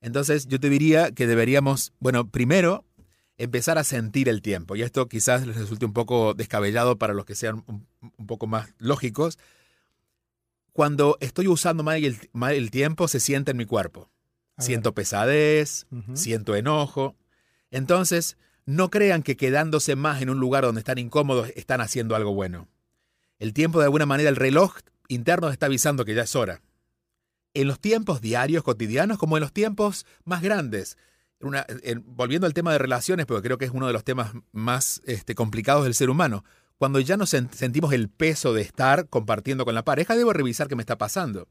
Entonces 0.00 0.46
yo 0.46 0.58
te 0.58 0.70
diría 0.70 1.12
que 1.12 1.26
deberíamos, 1.26 1.92
bueno, 2.00 2.28
primero 2.28 2.84
empezar 3.40 3.78
a 3.78 3.84
sentir 3.84 4.28
el 4.28 4.42
tiempo. 4.42 4.76
Y 4.76 4.82
esto 4.82 5.08
quizás 5.08 5.46
les 5.46 5.56
resulte 5.56 5.86
un 5.86 5.92
poco 5.92 6.34
descabellado 6.34 6.98
para 6.98 7.14
los 7.14 7.24
que 7.24 7.34
sean 7.34 7.64
un, 7.66 7.86
poco 8.26 8.46
más 8.46 8.74
lógicos. 8.78 9.38
Cuando 10.72 11.16
estoy 11.20 11.48
usando 11.48 11.82
mal 11.82 12.02
el, 12.54 12.70
tiempo, 12.70 13.08
se 13.08 13.18
siente 13.18 13.52
en 13.52 13.56
mi 13.56 13.64
cuerpo. 13.64 14.10
Siento 14.58 14.94
pesadez, 14.94 15.86
siento 16.12 16.54
enojo. 16.54 17.16
Entonces, 17.70 18.36
no 18.66 18.90
crean 18.90 19.22
que 19.22 19.38
quedándose 19.38 19.96
más 19.96 20.20
en 20.20 20.28
un 20.28 20.38
lugar 20.38 20.64
donde 20.64 20.80
están 20.80 20.98
incómodos 20.98 21.50
están 21.56 21.80
haciendo 21.80 22.14
algo 22.14 22.34
bueno. 22.34 22.68
El 23.38 23.54
tiempo, 23.54 23.78
de 23.78 23.86
alguna 23.86 24.04
manera, 24.04 24.28
el 24.28 24.36
reloj 24.36 24.76
interno 25.08 25.48
está 25.48 25.64
avisando 25.64 26.04
que 26.04 26.14
ya 26.14 26.24
es 26.24 26.36
hora. 26.36 26.60
En 27.54 27.66
los 27.66 27.80
tiempos 27.80 28.20
diarios, 28.20 28.62
cotidianos, 28.62 29.18
como 29.18 29.36
en 29.36 29.42
los 29.42 29.52
tiempos 29.52 30.06
más 30.24 30.42
grandes, 30.42 30.96
volviendo 32.04 32.46
al 32.46 32.54
tema 32.54 32.72
de 32.72 32.78
relaciones, 32.78 33.26
porque 33.26 33.42
creo 33.42 33.58
que 33.58 33.64
es 33.64 33.70
uno 33.72 33.86
de 33.86 33.92
los 33.92 34.04
temas 34.04 34.32
más 34.52 35.02
este, 35.06 35.34
complicados 35.34 35.84
del 35.84 35.94
ser 35.94 36.10
humano, 36.10 36.44
cuando 36.78 37.00
ya 37.00 37.16
nos 37.16 37.30
sentimos 37.30 37.92
el 37.92 38.08
peso 38.08 38.54
de 38.54 38.62
estar 38.62 39.08
compartiendo 39.08 39.64
con 39.64 39.74
la 39.74 39.84
pareja, 39.84 40.16
debo 40.16 40.32
revisar 40.32 40.68
qué 40.68 40.76
me 40.76 40.82
está 40.82 40.96
pasando. 40.96 41.48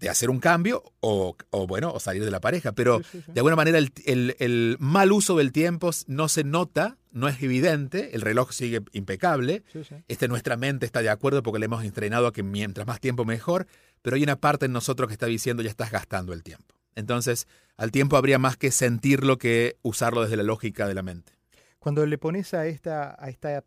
De 0.00 0.08
hacer 0.08 0.30
un 0.30 0.40
cambio 0.40 0.82
o, 1.00 1.36
bueno, 1.68 1.92
o 1.92 2.00
salir 2.00 2.24
de 2.24 2.30
la 2.30 2.40
pareja. 2.40 2.72
Pero 2.72 3.00
de 3.26 3.40
alguna 3.40 3.54
manera 3.54 3.78
el, 3.78 4.76
mal 4.80 5.12
uso 5.12 5.36
del 5.36 5.52
tiempo 5.52 5.90
no 6.06 6.28
se 6.28 6.42
nota, 6.42 6.96
no 7.12 7.28
es 7.28 7.42
evidente, 7.42 8.16
el 8.16 8.22
reloj 8.22 8.52
sigue 8.52 8.80
impecable, 8.92 9.62
este, 10.08 10.26
nuestra 10.26 10.56
mente 10.56 10.86
está 10.86 11.02
de 11.02 11.10
acuerdo 11.10 11.42
porque 11.42 11.58
le 11.58 11.66
hemos 11.66 11.84
entrenado 11.84 12.26
a 12.26 12.32
que 12.32 12.42
mientras 12.42 12.86
más 12.86 12.98
tiempo 12.98 13.24
mejor, 13.24 13.66
pero 14.02 14.16
hay 14.16 14.22
una 14.22 14.36
parte 14.36 14.66
en 14.66 14.72
nosotros 14.72 15.08
que 15.08 15.12
está 15.12 15.26
diciendo 15.26 15.62
ya 15.62 15.70
estás 15.70 15.90
gastando 15.90 16.32
el 16.32 16.42
tiempo. 16.42 16.74
Entonces, 16.94 17.46
al 17.76 17.92
tiempo 17.92 18.16
habría 18.16 18.38
más 18.38 18.56
que 18.56 18.70
sentirlo 18.70 19.38
que 19.38 19.76
usarlo 19.82 20.22
desde 20.22 20.36
la 20.36 20.42
lógica 20.42 20.88
de 20.88 20.94
la 20.94 21.02
mente. 21.02 21.32
Cuando 21.78 22.04
le 22.04 22.18
pones 22.18 22.52
a, 22.54 22.66
esta, 22.66 23.16
a, 23.18 23.30
esta, 23.30 23.64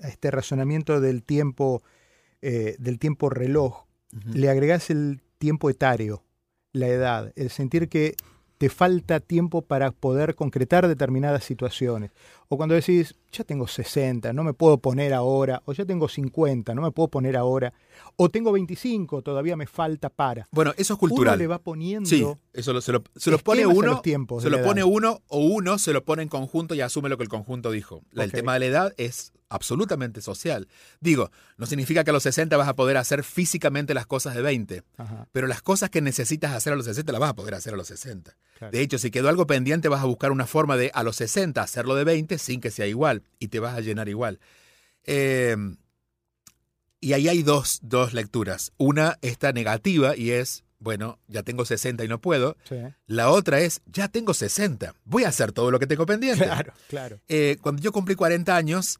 a 0.00 0.08
este 0.08 0.30
razonamiento 0.30 1.00
del 1.00 1.22
tiempo, 1.22 1.82
eh, 2.42 2.76
del 2.78 2.98
tiempo 2.98 3.30
reloj, 3.30 3.85
le 4.24 4.50
agregas 4.50 4.90
el 4.90 5.20
tiempo 5.38 5.70
etario, 5.70 6.22
la 6.72 6.88
edad, 6.88 7.32
el 7.36 7.50
sentir 7.50 7.88
que 7.88 8.14
te 8.58 8.68
falta 8.68 9.20
tiempo 9.20 9.62
para 9.62 9.90
poder 9.90 10.34
concretar 10.34 10.88
determinadas 10.88 11.44
situaciones. 11.44 12.10
O 12.48 12.56
cuando 12.56 12.74
decís, 12.74 13.14
ya 13.32 13.44
tengo 13.44 13.66
60, 13.66 14.32
no 14.32 14.44
me 14.44 14.54
puedo 14.54 14.78
poner 14.78 15.12
ahora, 15.12 15.62
o 15.64 15.72
ya 15.72 15.84
tengo 15.84 16.08
50, 16.08 16.74
no 16.74 16.82
me 16.82 16.90
puedo 16.90 17.08
poner 17.08 17.36
ahora, 17.36 17.72
o 18.16 18.28
tengo 18.28 18.52
25, 18.52 19.22
todavía 19.22 19.56
me 19.56 19.66
falta 19.66 20.08
para. 20.08 20.46
Bueno, 20.52 20.72
eso 20.76 20.94
es 20.94 20.98
cultural. 20.98 21.34
Uno 21.34 21.38
le 21.38 21.46
va 21.46 21.58
poniendo. 21.58 22.08
Sí, 22.08 22.24
eso 22.52 22.80
se 22.80 22.92
lo, 22.92 23.02
pone 23.38 23.66
uno. 23.66 24.02
se 24.40 24.50
lo 24.50 24.62
pone 24.62 24.84
uno 24.84 25.22
o 25.28 25.40
uno 25.40 25.78
se 25.78 25.92
lo 25.92 26.04
pone 26.04 26.22
en 26.22 26.28
conjunto 26.28 26.74
y 26.74 26.80
asume 26.80 27.08
lo 27.08 27.16
que 27.16 27.24
el 27.24 27.28
conjunto 27.28 27.70
dijo. 27.70 28.02
El 28.14 28.32
tema 28.32 28.54
de 28.54 28.60
la 28.60 28.66
edad 28.66 28.94
es 28.96 29.32
absolutamente 29.48 30.20
social. 30.20 30.68
Digo, 31.00 31.30
no 31.56 31.66
significa 31.66 32.04
que 32.04 32.10
a 32.10 32.12
los 32.12 32.22
60 32.22 32.56
vas 32.56 32.68
a 32.68 32.74
poder 32.74 32.96
hacer 32.96 33.22
físicamente 33.22 33.94
las 33.94 34.06
cosas 34.06 34.34
de 34.34 34.42
20, 34.42 34.82
pero 35.32 35.46
las 35.46 35.62
cosas 35.62 35.90
que 35.90 36.00
necesitas 36.00 36.52
hacer 36.52 36.72
a 36.72 36.76
los 36.76 36.86
60 36.86 37.12
las 37.12 37.20
vas 37.20 37.30
a 37.30 37.36
poder 37.36 37.54
hacer 37.54 37.74
a 37.74 37.76
los 37.76 37.88
60. 37.88 38.36
De 38.70 38.80
hecho, 38.80 38.98
si 38.98 39.10
quedó 39.10 39.28
algo 39.28 39.46
pendiente, 39.46 39.88
vas 39.88 40.02
a 40.02 40.06
buscar 40.06 40.32
una 40.32 40.46
forma 40.46 40.76
de 40.76 40.90
a 40.94 41.02
los 41.02 41.16
60 41.16 41.60
hacerlo 41.60 41.94
de 41.94 42.04
20 42.04 42.35
sin 42.38 42.60
que 42.60 42.70
sea 42.70 42.86
igual 42.86 43.22
y 43.38 43.48
te 43.48 43.60
vas 43.60 43.76
a 43.76 43.80
llenar 43.80 44.08
igual. 44.08 44.40
Em, 45.04 45.76
y 47.00 47.12
ahí 47.12 47.28
hay 47.28 47.42
dos, 47.42 47.80
dos 47.82 48.14
lecturas. 48.14 48.72
Una, 48.78 49.18
esta 49.22 49.52
negativa, 49.52 50.16
y 50.16 50.30
es, 50.30 50.64
bueno, 50.78 51.18
ya 51.28 51.42
tengo 51.42 51.64
60 51.64 52.04
y 52.04 52.08
no 52.08 52.20
puedo. 52.20 52.56
La 53.06 53.30
otra 53.30 53.60
es, 53.60 53.80
ya 53.86 54.08
tengo 54.08 54.34
60, 54.34 54.94
voy 55.04 55.24
a 55.24 55.28
hacer 55.28 55.52
todo 55.52 55.70
lo 55.70 55.78
que 55.78 55.86
tengo 55.86 56.06
pendiente. 56.06 56.44
Claro, 56.44 56.72
claro. 56.88 57.20
Eh, 57.28 57.58
cuando 57.60 57.82
yo 57.82 57.92
cumplí 57.92 58.14
40 58.14 58.56
años, 58.56 58.98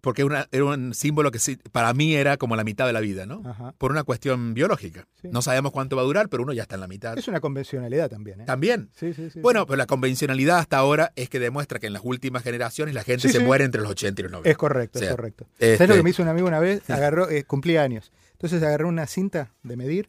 porque 0.00 0.26
era 0.50 0.64
un 0.64 0.94
símbolo 0.94 1.30
que 1.30 1.38
para 1.72 1.92
mí 1.94 2.14
era 2.14 2.36
como 2.36 2.56
la 2.56 2.64
mitad 2.64 2.86
de 2.86 2.92
la 2.92 3.00
vida, 3.00 3.26
¿no? 3.26 3.42
Por 3.78 3.90
una 3.90 4.04
cuestión 4.04 4.54
biológica. 4.54 5.06
No 5.22 5.42
sabemos 5.42 5.72
cuánto 5.72 5.96
va 5.96 6.02
a 6.02 6.04
durar, 6.04 6.28
pero 6.28 6.42
uno 6.42 6.52
ya 6.52 6.62
está 6.62 6.76
en 6.76 6.80
la 6.80 6.88
mitad. 6.88 7.18
Es 7.18 7.28
una 7.28 7.40
convencionalidad 7.40 8.08
también. 8.08 8.42
¿eh? 8.42 8.44
También. 8.44 8.90
Sí, 8.94 9.12
sí, 9.14 9.30
sí. 9.30 9.40
Bueno, 9.40 9.66
pero 9.66 9.76
la 9.76 9.86
convencionalidad 9.86 10.58
hasta 10.58 10.78
ahora 10.78 11.12
es 11.16 11.28
que 11.28 11.38
demuestra 11.38 11.78
que 11.78 11.86
en 11.86 11.92
las 11.92 12.02
últimas 12.04 12.42
generaciones 12.42 12.94
la 12.94 13.04
gente 13.04 13.28
se 13.28 13.40
muere 13.40 13.64
entre 13.64 13.80
los 13.80 13.90
80 13.90 14.20
y 14.20 14.22
los 14.24 14.32
90. 14.32 14.50
Es 14.50 14.56
correcto, 14.56 14.98
es 14.98 15.10
correcto. 15.10 15.46
¿Sabes 15.58 15.88
lo 15.88 15.94
que 15.94 16.02
me 16.02 16.10
hizo 16.10 16.22
un 16.22 16.28
amigo 16.28 16.48
una 16.48 16.60
vez? 16.60 16.88
Agarró, 16.90 17.30
eh, 17.30 17.44
cumplía 17.44 17.82
años. 17.82 18.12
Entonces 18.32 18.62
agarró 18.62 18.88
una 18.88 19.06
cinta 19.06 19.52
de 19.62 19.76
medir 19.76 20.08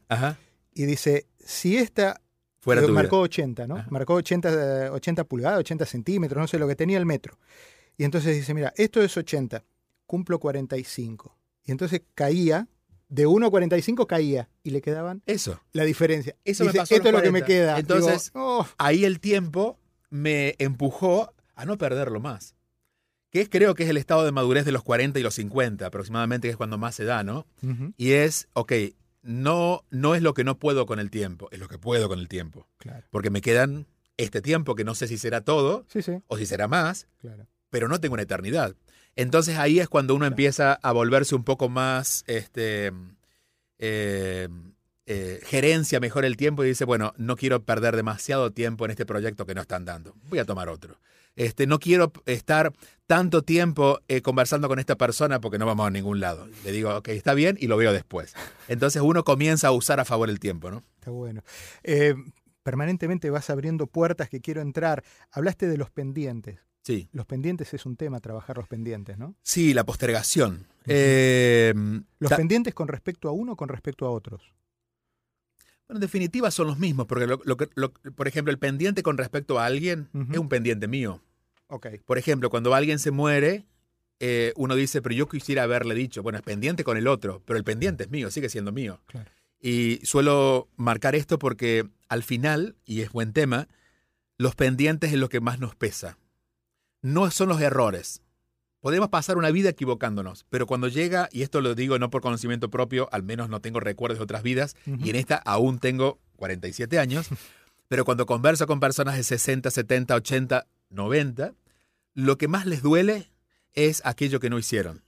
y 0.73 0.85
dice, 0.85 1.27
si 1.39 1.77
esta 1.77 2.21
Fuera 2.61 2.81
eh, 2.81 2.85
tu 2.85 2.91
vida. 2.91 3.01
marcó 3.01 3.19
80, 3.21 3.67
¿no? 3.67 3.77
Ajá. 3.77 3.87
Marcó 3.89 4.13
80, 4.13 4.85
eh, 4.85 4.89
80 4.89 5.23
pulgadas, 5.23 5.59
80 5.59 5.85
centímetros, 5.85 6.39
no 6.39 6.47
sé 6.47 6.59
lo 6.59 6.67
que 6.67 6.75
tenía 6.75 6.99
el 6.99 7.07
metro. 7.07 7.37
Y 7.97 8.03
entonces 8.03 8.35
dice, 8.35 8.53
mira, 8.53 8.71
esto 8.77 9.01
es 9.01 9.17
80, 9.17 9.63
cumplo 10.11 10.39
45. 10.39 11.37
Y 11.63 11.71
entonces 11.71 12.01
caía, 12.15 12.67
de 13.07 13.25
1 13.27 13.47
a 13.47 13.49
45 13.49 14.07
caía, 14.07 14.49
y 14.61 14.71
le 14.71 14.81
quedaban 14.81 15.21
Eso. 15.25 15.61
la 15.71 15.85
diferencia. 15.85 16.35
Eso 16.43 16.65
me 16.65 16.69
Dice, 16.71 16.79
pasó 16.79 16.95
esto 16.95 17.07
es 17.07 17.13
lo 17.13 17.21
que 17.21 17.31
me 17.31 17.39
40. 17.41 17.45
queda. 17.47 17.79
Entonces, 17.79 18.31
Digo, 18.33 18.59
"Oh, 18.59 18.67
Ahí 18.77 19.05
el 19.05 19.19
tiempo 19.21 19.79
me 20.09 20.55
empujó 20.59 21.33
a 21.55 21.63
no 21.65 21.77
perderlo 21.77 22.19
más. 22.19 22.55
Que 23.29 23.39
es, 23.41 23.47
creo 23.49 23.73
que 23.75 23.83
es 23.83 23.89
el 23.89 23.95
estado 23.95 24.25
de 24.25 24.33
madurez 24.33 24.65
de 24.65 24.73
los 24.73 24.83
40 24.83 25.17
y 25.19 25.23
los 25.23 25.35
50 25.35 25.85
aproximadamente, 25.85 26.47
que 26.47 26.51
es 26.51 26.57
cuando 26.57 26.77
más 26.77 26.95
se 26.95 27.05
da, 27.05 27.23
¿no? 27.23 27.45
Y 27.95 28.11
es, 28.11 28.49
ok, 28.53 28.73
no, 29.21 29.85
no 29.91 30.15
es 30.15 30.21
lo 30.21 30.33
que 30.33 30.43
no 30.43 30.57
puedo 30.59 30.85
con 30.85 30.99
el 30.99 31.09
tiempo, 31.09 31.47
es 31.51 31.59
lo 31.59 31.67
que 31.69 31.77
puedo 31.77 32.09
con 32.09 32.19
el 32.19 32.27
tiempo. 32.27 32.67
claro. 32.77 33.05
Porque 33.11 33.29
me 33.29 33.39
quedan 33.39 33.87
este 34.17 34.41
tiempo 34.41 34.75
que 34.75 34.83
no 34.83 34.93
sé 34.95 35.07
si 35.07 35.17
será 35.17 35.41
todo 35.41 35.85
Sí, 35.87 36.01
sí, 36.01 36.13
o 36.27 36.37
si 36.37 36.45
será 36.45 36.67
más, 36.67 37.07
claro. 37.19 37.47
pero 37.69 37.87
no 37.87 37.99
tengo 38.01 38.13
una 38.15 38.23
eternidad. 38.23 38.75
Entonces 39.15 39.57
ahí 39.57 39.79
es 39.79 39.89
cuando 39.89 40.15
uno 40.15 40.25
empieza 40.25 40.73
a 40.73 40.91
volverse 40.91 41.35
un 41.35 41.43
poco 41.43 41.69
más, 41.69 42.23
este, 42.27 42.91
eh, 43.79 44.47
eh, 45.05 45.41
gerencia 45.43 45.99
mejor 45.99 46.23
el 46.23 46.37
tiempo 46.37 46.63
y 46.63 46.67
dice, 46.67 46.85
bueno, 46.85 47.13
no 47.17 47.35
quiero 47.35 47.63
perder 47.63 47.95
demasiado 47.95 48.51
tiempo 48.51 48.85
en 48.85 48.91
este 48.91 49.05
proyecto 49.05 49.45
que 49.45 49.55
no 49.55 49.61
están 49.61 49.83
dando, 49.83 50.15
voy 50.29 50.39
a 50.39 50.45
tomar 50.45 50.69
otro. 50.69 50.99
Este, 51.35 51.65
no 51.65 51.79
quiero 51.79 52.11
estar 52.25 52.73
tanto 53.07 53.41
tiempo 53.41 53.99
eh, 54.07 54.21
conversando 54.21 54.67
con 54.67 54.79
esta 54.79 54.97
persona 54.97 55.41
porque 55.41 55.57
no 55.57 55.65
vamos 55.65 55.87
a 55.87 55.89
ningún 55.89 56.19
lado. 56.19 56.47
Le 56.63 56.71
digo, 56.71 56.95
ok, 56.95 57.09
está 57.09 57.33
bien 57.33 57.57
y 57.59 57.67
lo 57.67 57.77
veo 57.77 57.93
después. 57.93 58.33
Entonces 58.67 59.01
uno 59.01 59.23
comienza 59.23 59.69
a 59.69 59.71
usar 59.71 59.99
a 59.99 60.05
favor 60.05 60.29
el 60.29 60.39
tiempo, 60.39 60.71
¿no? 60.71 60.83
Está 60.95 61.11
bueno. 61.11 61.41
Eh, 61.83 62.15
permanentemente 62.63 63.29
vas 63.29 63.49
abriendo 63.49 63.87
puertas 63.87 64.29
que 64.29 64.41
quiero 64.41 64.61
entrar. 64.61 65.03
Hablaste 65.31 65.67
de 65.67 65.77
los 65.77 65.89
pendientes. 65.89 66.59
Sí. 66.83 67.07
Los 67.11 67.25
pendientes 67.27 67.73
es 67.73 67.85
un 67.85 67.95
tema, 67.95 68.19
trabajar 68.19 68.57
los 68.57 68.67
pendientes, 68.67 69.17
¿no? 69.17 69.35
Sí, 69.43 69.73
la 69.73 69.83
postergación. 69.85 70.65
Eh, 70.87 71.73
Los 72.19 72.29
ta- 72.29 72.37
pendientes 72.37 72.73
con 72.73 72.87
respecto 72.87 73.29
a 73.29 73.31
uno 73.31 73.53
o 73.53 73.55
con 73.55 73.69
respecto 73.69 74.05
a 74.07 74.09
otros. 74.11 74.41
Bueno, 75.87 75.97
en 75.97 76.01
definitiva 76.01 76.49
son 76.51 76.67
los 76.67 76.79
mismos, 76.79 77.05
porque 77.05 77.27
lo- 77.27 77.41
lo 77.45 77.57
lo- 77.75 77.93
por 77.93 78.27
ejemplo, 78.27 78.51
el 78.51 78.57
pendiente 78.59 79.03
con 79.03 79.17
respecto 79.17 79.59
a 79.59 79.65
alguien 79.65 80.09
es 80.31 80.37
un 80.37 80.49
pendiente 80.49 80.87
mío. 80.87 81.21
Ok. 81.67 81.87
Por 82.05 82.17
ejemplo, 82.17 82.49
cuando 82.49 82.73
alguien 82.73 82.97
se 82.99 83.11
muere, 83.11 83.65
eh, 84.19 84.53
uno 84.55 84.75
dice, 84.75 85.01
pero 85.01 85.13
yo 85.15 85.27
quisiera 85.27 85.63
haberle 85.63 85.93
dicho, 85.95 86.23
bueno, 86.23 86.37
es 86.39 86.43
pendiente 86.43 86.83
con 86.83 86.97
el 86.97 87.07
otro, 87.07 87.41
pero 87.45 87.57
el 87.57 87.63
pendiente 87.63 88.03
es 88.05 88.09
mío, 88.11 88.31
sigue 88.31 88.49
siendo 88.49 88.71
mío. 88.71 89.01
Claro. 89.07 89.29
Y 89.59 89.99
suelo 90.03 90.67
marcar 90.77 91.13
esto 91.15 91.37
porque 91.37 91.87
al 92.09 92.23
final, 92.23 92.75
y 92.85 93.01
es 93.01 93.11
buen 93.11 93.31
tema, 93.33 93.67
los 94.37 94.55
pendientes 94.55 95.11
es 95.13 95.19
lo 95.19 95.29
que 95.29 95.39
más 95.39 95.59
nos 95.59 95.75
pesa. 95.75 96.17
No 97.01 97.31
son 97.31 97.49
los 97.49 97.61
errores. 97.61 98.21
Podemos 98.79 99.09
pasar 99.09 99.37
una 99.37 99.51
vida 99.51 99.69
equivocándonos, 99.69 100.45
pero 100.49 100.65
cuando 100.65 100.87
llega, 100.87 101.29
y 101.31 101.43
esto 101.43 101.61
lo 101.61 101.75
digo 101.75 101.99
no 101.99 102.09
por 102.09 102.21
conocimiento 102.21 102.69
propio, 102.71 103.07
al 103.11 103.21
menos 103.21 103.47
no 103.49 103.61
tengo 103.61 103.79
recuerdos 103.79 104.17
de 104.17 104.23
otras 104.23 104.41
vidas, 104.41 104.75
y 104.85 105.09
en 105.11 105.15
esta 105.15 105.35
aún 105.35 105.77
tengo 105.79 106.19
47 106.37 106.97
años, 106.97 107.27
pero 107.87 108.05
cuando 108.05 108.25
converso 108.25 108.65
con 108.65 108.79
personas 108.79 109.17
de 109.17 109.23
60, 109.23 109.69
70, 109.69 110.15
80, 110.15 110.67
90, 110.89 111.53
lo 112.15 112.37
que 112.39 112.47
más 112.47 112.65
les 112.65 112.81
duele 112.81 113.31
es 113.73 114.01
aquello 114.03 114.39
que 114.39 114.49
no 114.49 114.57
hicieron. 114.57 115.03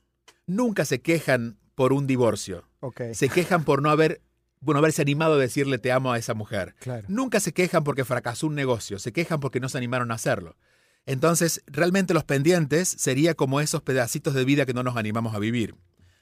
Nunca 0.46 0.86
se 0.86 1.02
quejan 1.02 1.58
por 1.74 1.94
un 1.94 2.06
divorcio, 2.06 2.70
Ok. 2.80 3.02
se 3.14 3.28
quejan 3.30 3.64
por 3.64 3.82
no 3.82 3.90
haber, 3.90 4.22
bueno, 4.60 4.78
haberse 4.78 5.02
animado 5.02 5.34
a 5.34 5.38
decirle 5.40 5.80
te 5.80 5.92
amo 5.92 6.14
a 6.14 6.20
esa 6.20 6.36
mujer. 6.36 6.76
Claro. 6.80 7.06
Nunca 7.10 7.40
se 7.40 7.54
quejan 7.54 7.84
porque 7.84 8.06
fracasó 8.06 8.46
un 8.46 8.54
negocio, 8.56 9.00
se 9.00 9.12
quejan 9.14 9.40
porque 9.40 9.60
no 9.60 9.68
se 9.68 9.80
animaron 9.80 10.12
a 10.12 10.16
hacerlo. 10.16 10.58
Entonces, 11.06 11.62
realmente 11.68 12.14
los 12.14 12.24
pendientes 12.24 12.88
sería 12.88 13.34
como 13.34 13.60
esos 13.60 13.82
pedacitos 13.82 14.34
de 14.34 14.46
vida 14.46 14.66
que 14.66 14.74
no 14.74 14.84
nos 14.84 14.96
animamos 14.96 15.36
a 15.36 15.40
vivir. 15.40 15.76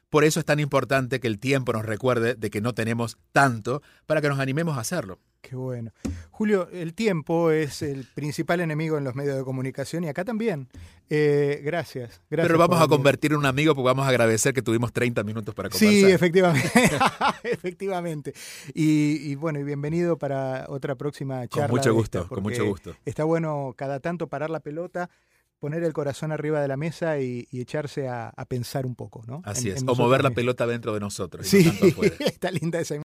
Por 0.10 0.24
eso 0.24 0.40
es 0.40 0.46
tan 0.46 0.60
importante 0.60 1.20
que 1.20 1.28
el 1.28 1.40
tiempo 1.40 1.72
nos 1.72 1.86
recuerde 1.86 2.36
de 2.36 2.50
que 2.50 2.62
no 2.62 2.74
tenemos 2.74 3.18
tanto 3.32 3.82
para 4.06 4.22
que 4.22 4.30
nos 4.30 4.40
animemos 4.40 4.78
a 4.78 4.82
hacerlo. 4.82 5.20
Qué 5.42 5.56
bueno. 5.56 5.92
Julio, 6.30 6.70
el 6.72 6.94
tiempo 6.94 7.52
es 7.52 7.82
el 7.82 8.06
principal 8.14 8.62
enemigo 8.62 8.98
en 8.98 9.04
los 9.04 9.16
medios 9.16 9.36
de 9.38 9.44
comunicación 9.44 10.04
y 10.04 10.08
acá 10.08 10.24
también. 10.24 10.68
Eh, 11.10 11.62
gracias. 11.64 12.22
gracias 12.30 12.48
Pero 12.48 12.58
vamos 12.58 12.82
a 12.82 12.88
convertir 12.88 13.32
en 13.32 13.38
un 13.40 13.46
amigo 13.46 13.74
porque 13.76 13.88
vamos 13.88 14.06
a 14.06 14.10
agradecer 14.10 14.54
que 14.54 14.62
tuvimos 14.62 14.94
30 14.94 15.24
minutos 15.24 15.54
para 15.56 15.70
conversar. 15.70 15.90
Sí, 15.90 16.06
efectivamente. 16.06 16.70
efectivamente. 17.44 18.34
Y, 18.74 19.18
y 19.32 19.36
bueno, 19.36 19.60
y 19.60 19.64
bienvenido 19.64 20.18
para 20.18 20.66
otra 20.70 20.96
próxima 20.96 21.48
charla. 21.48 21.68
con 21.68 21.78
mucho 21.78 21.94
gusto, 21.94 22.28
con 22.28 22.44
mucho 22.44 22.66
gusto. 22.66 22.96
Está 23.06 23.24
bueno 23.24 23.74
cada 23.76 24.00
tanto 24.00 24.28
parar 24.28 24.50
la 24.50 24.60
pelota, 24.62 25.10
poner 25.60 25.84
el 25.84 25.94
corazón 25.94 26.32
arriba 26.32 26.60
de 26.60 26.68
la 26.68 26.76
mesa 26.78 27.20
y, 27.20 27.48
y 27.52 27.62
echarse 27.62 28.08
a, 28.08 28.30
a 28.30 28.46
pensar 28.46 28.86
un 28.88 28.96
poco, 28.96 29.22
¿no? 29.28 29.42
Así 29.46 29.70
En- 29.70 29.76
es. 29.76 29.82
en 29.84 29.90
O 29.90 29.96
mover 29.96 30.24
la 30.24 30.32
pelota 30.32 30.66
dentro 30.66 30.92
de 30.94 31.00
nosotros. 31.00 31.46
Sí, 31.46 31.72
no 31.96 32.04
está 32.26 32.50
linda 32.50 32.80
esa 32.80 32.96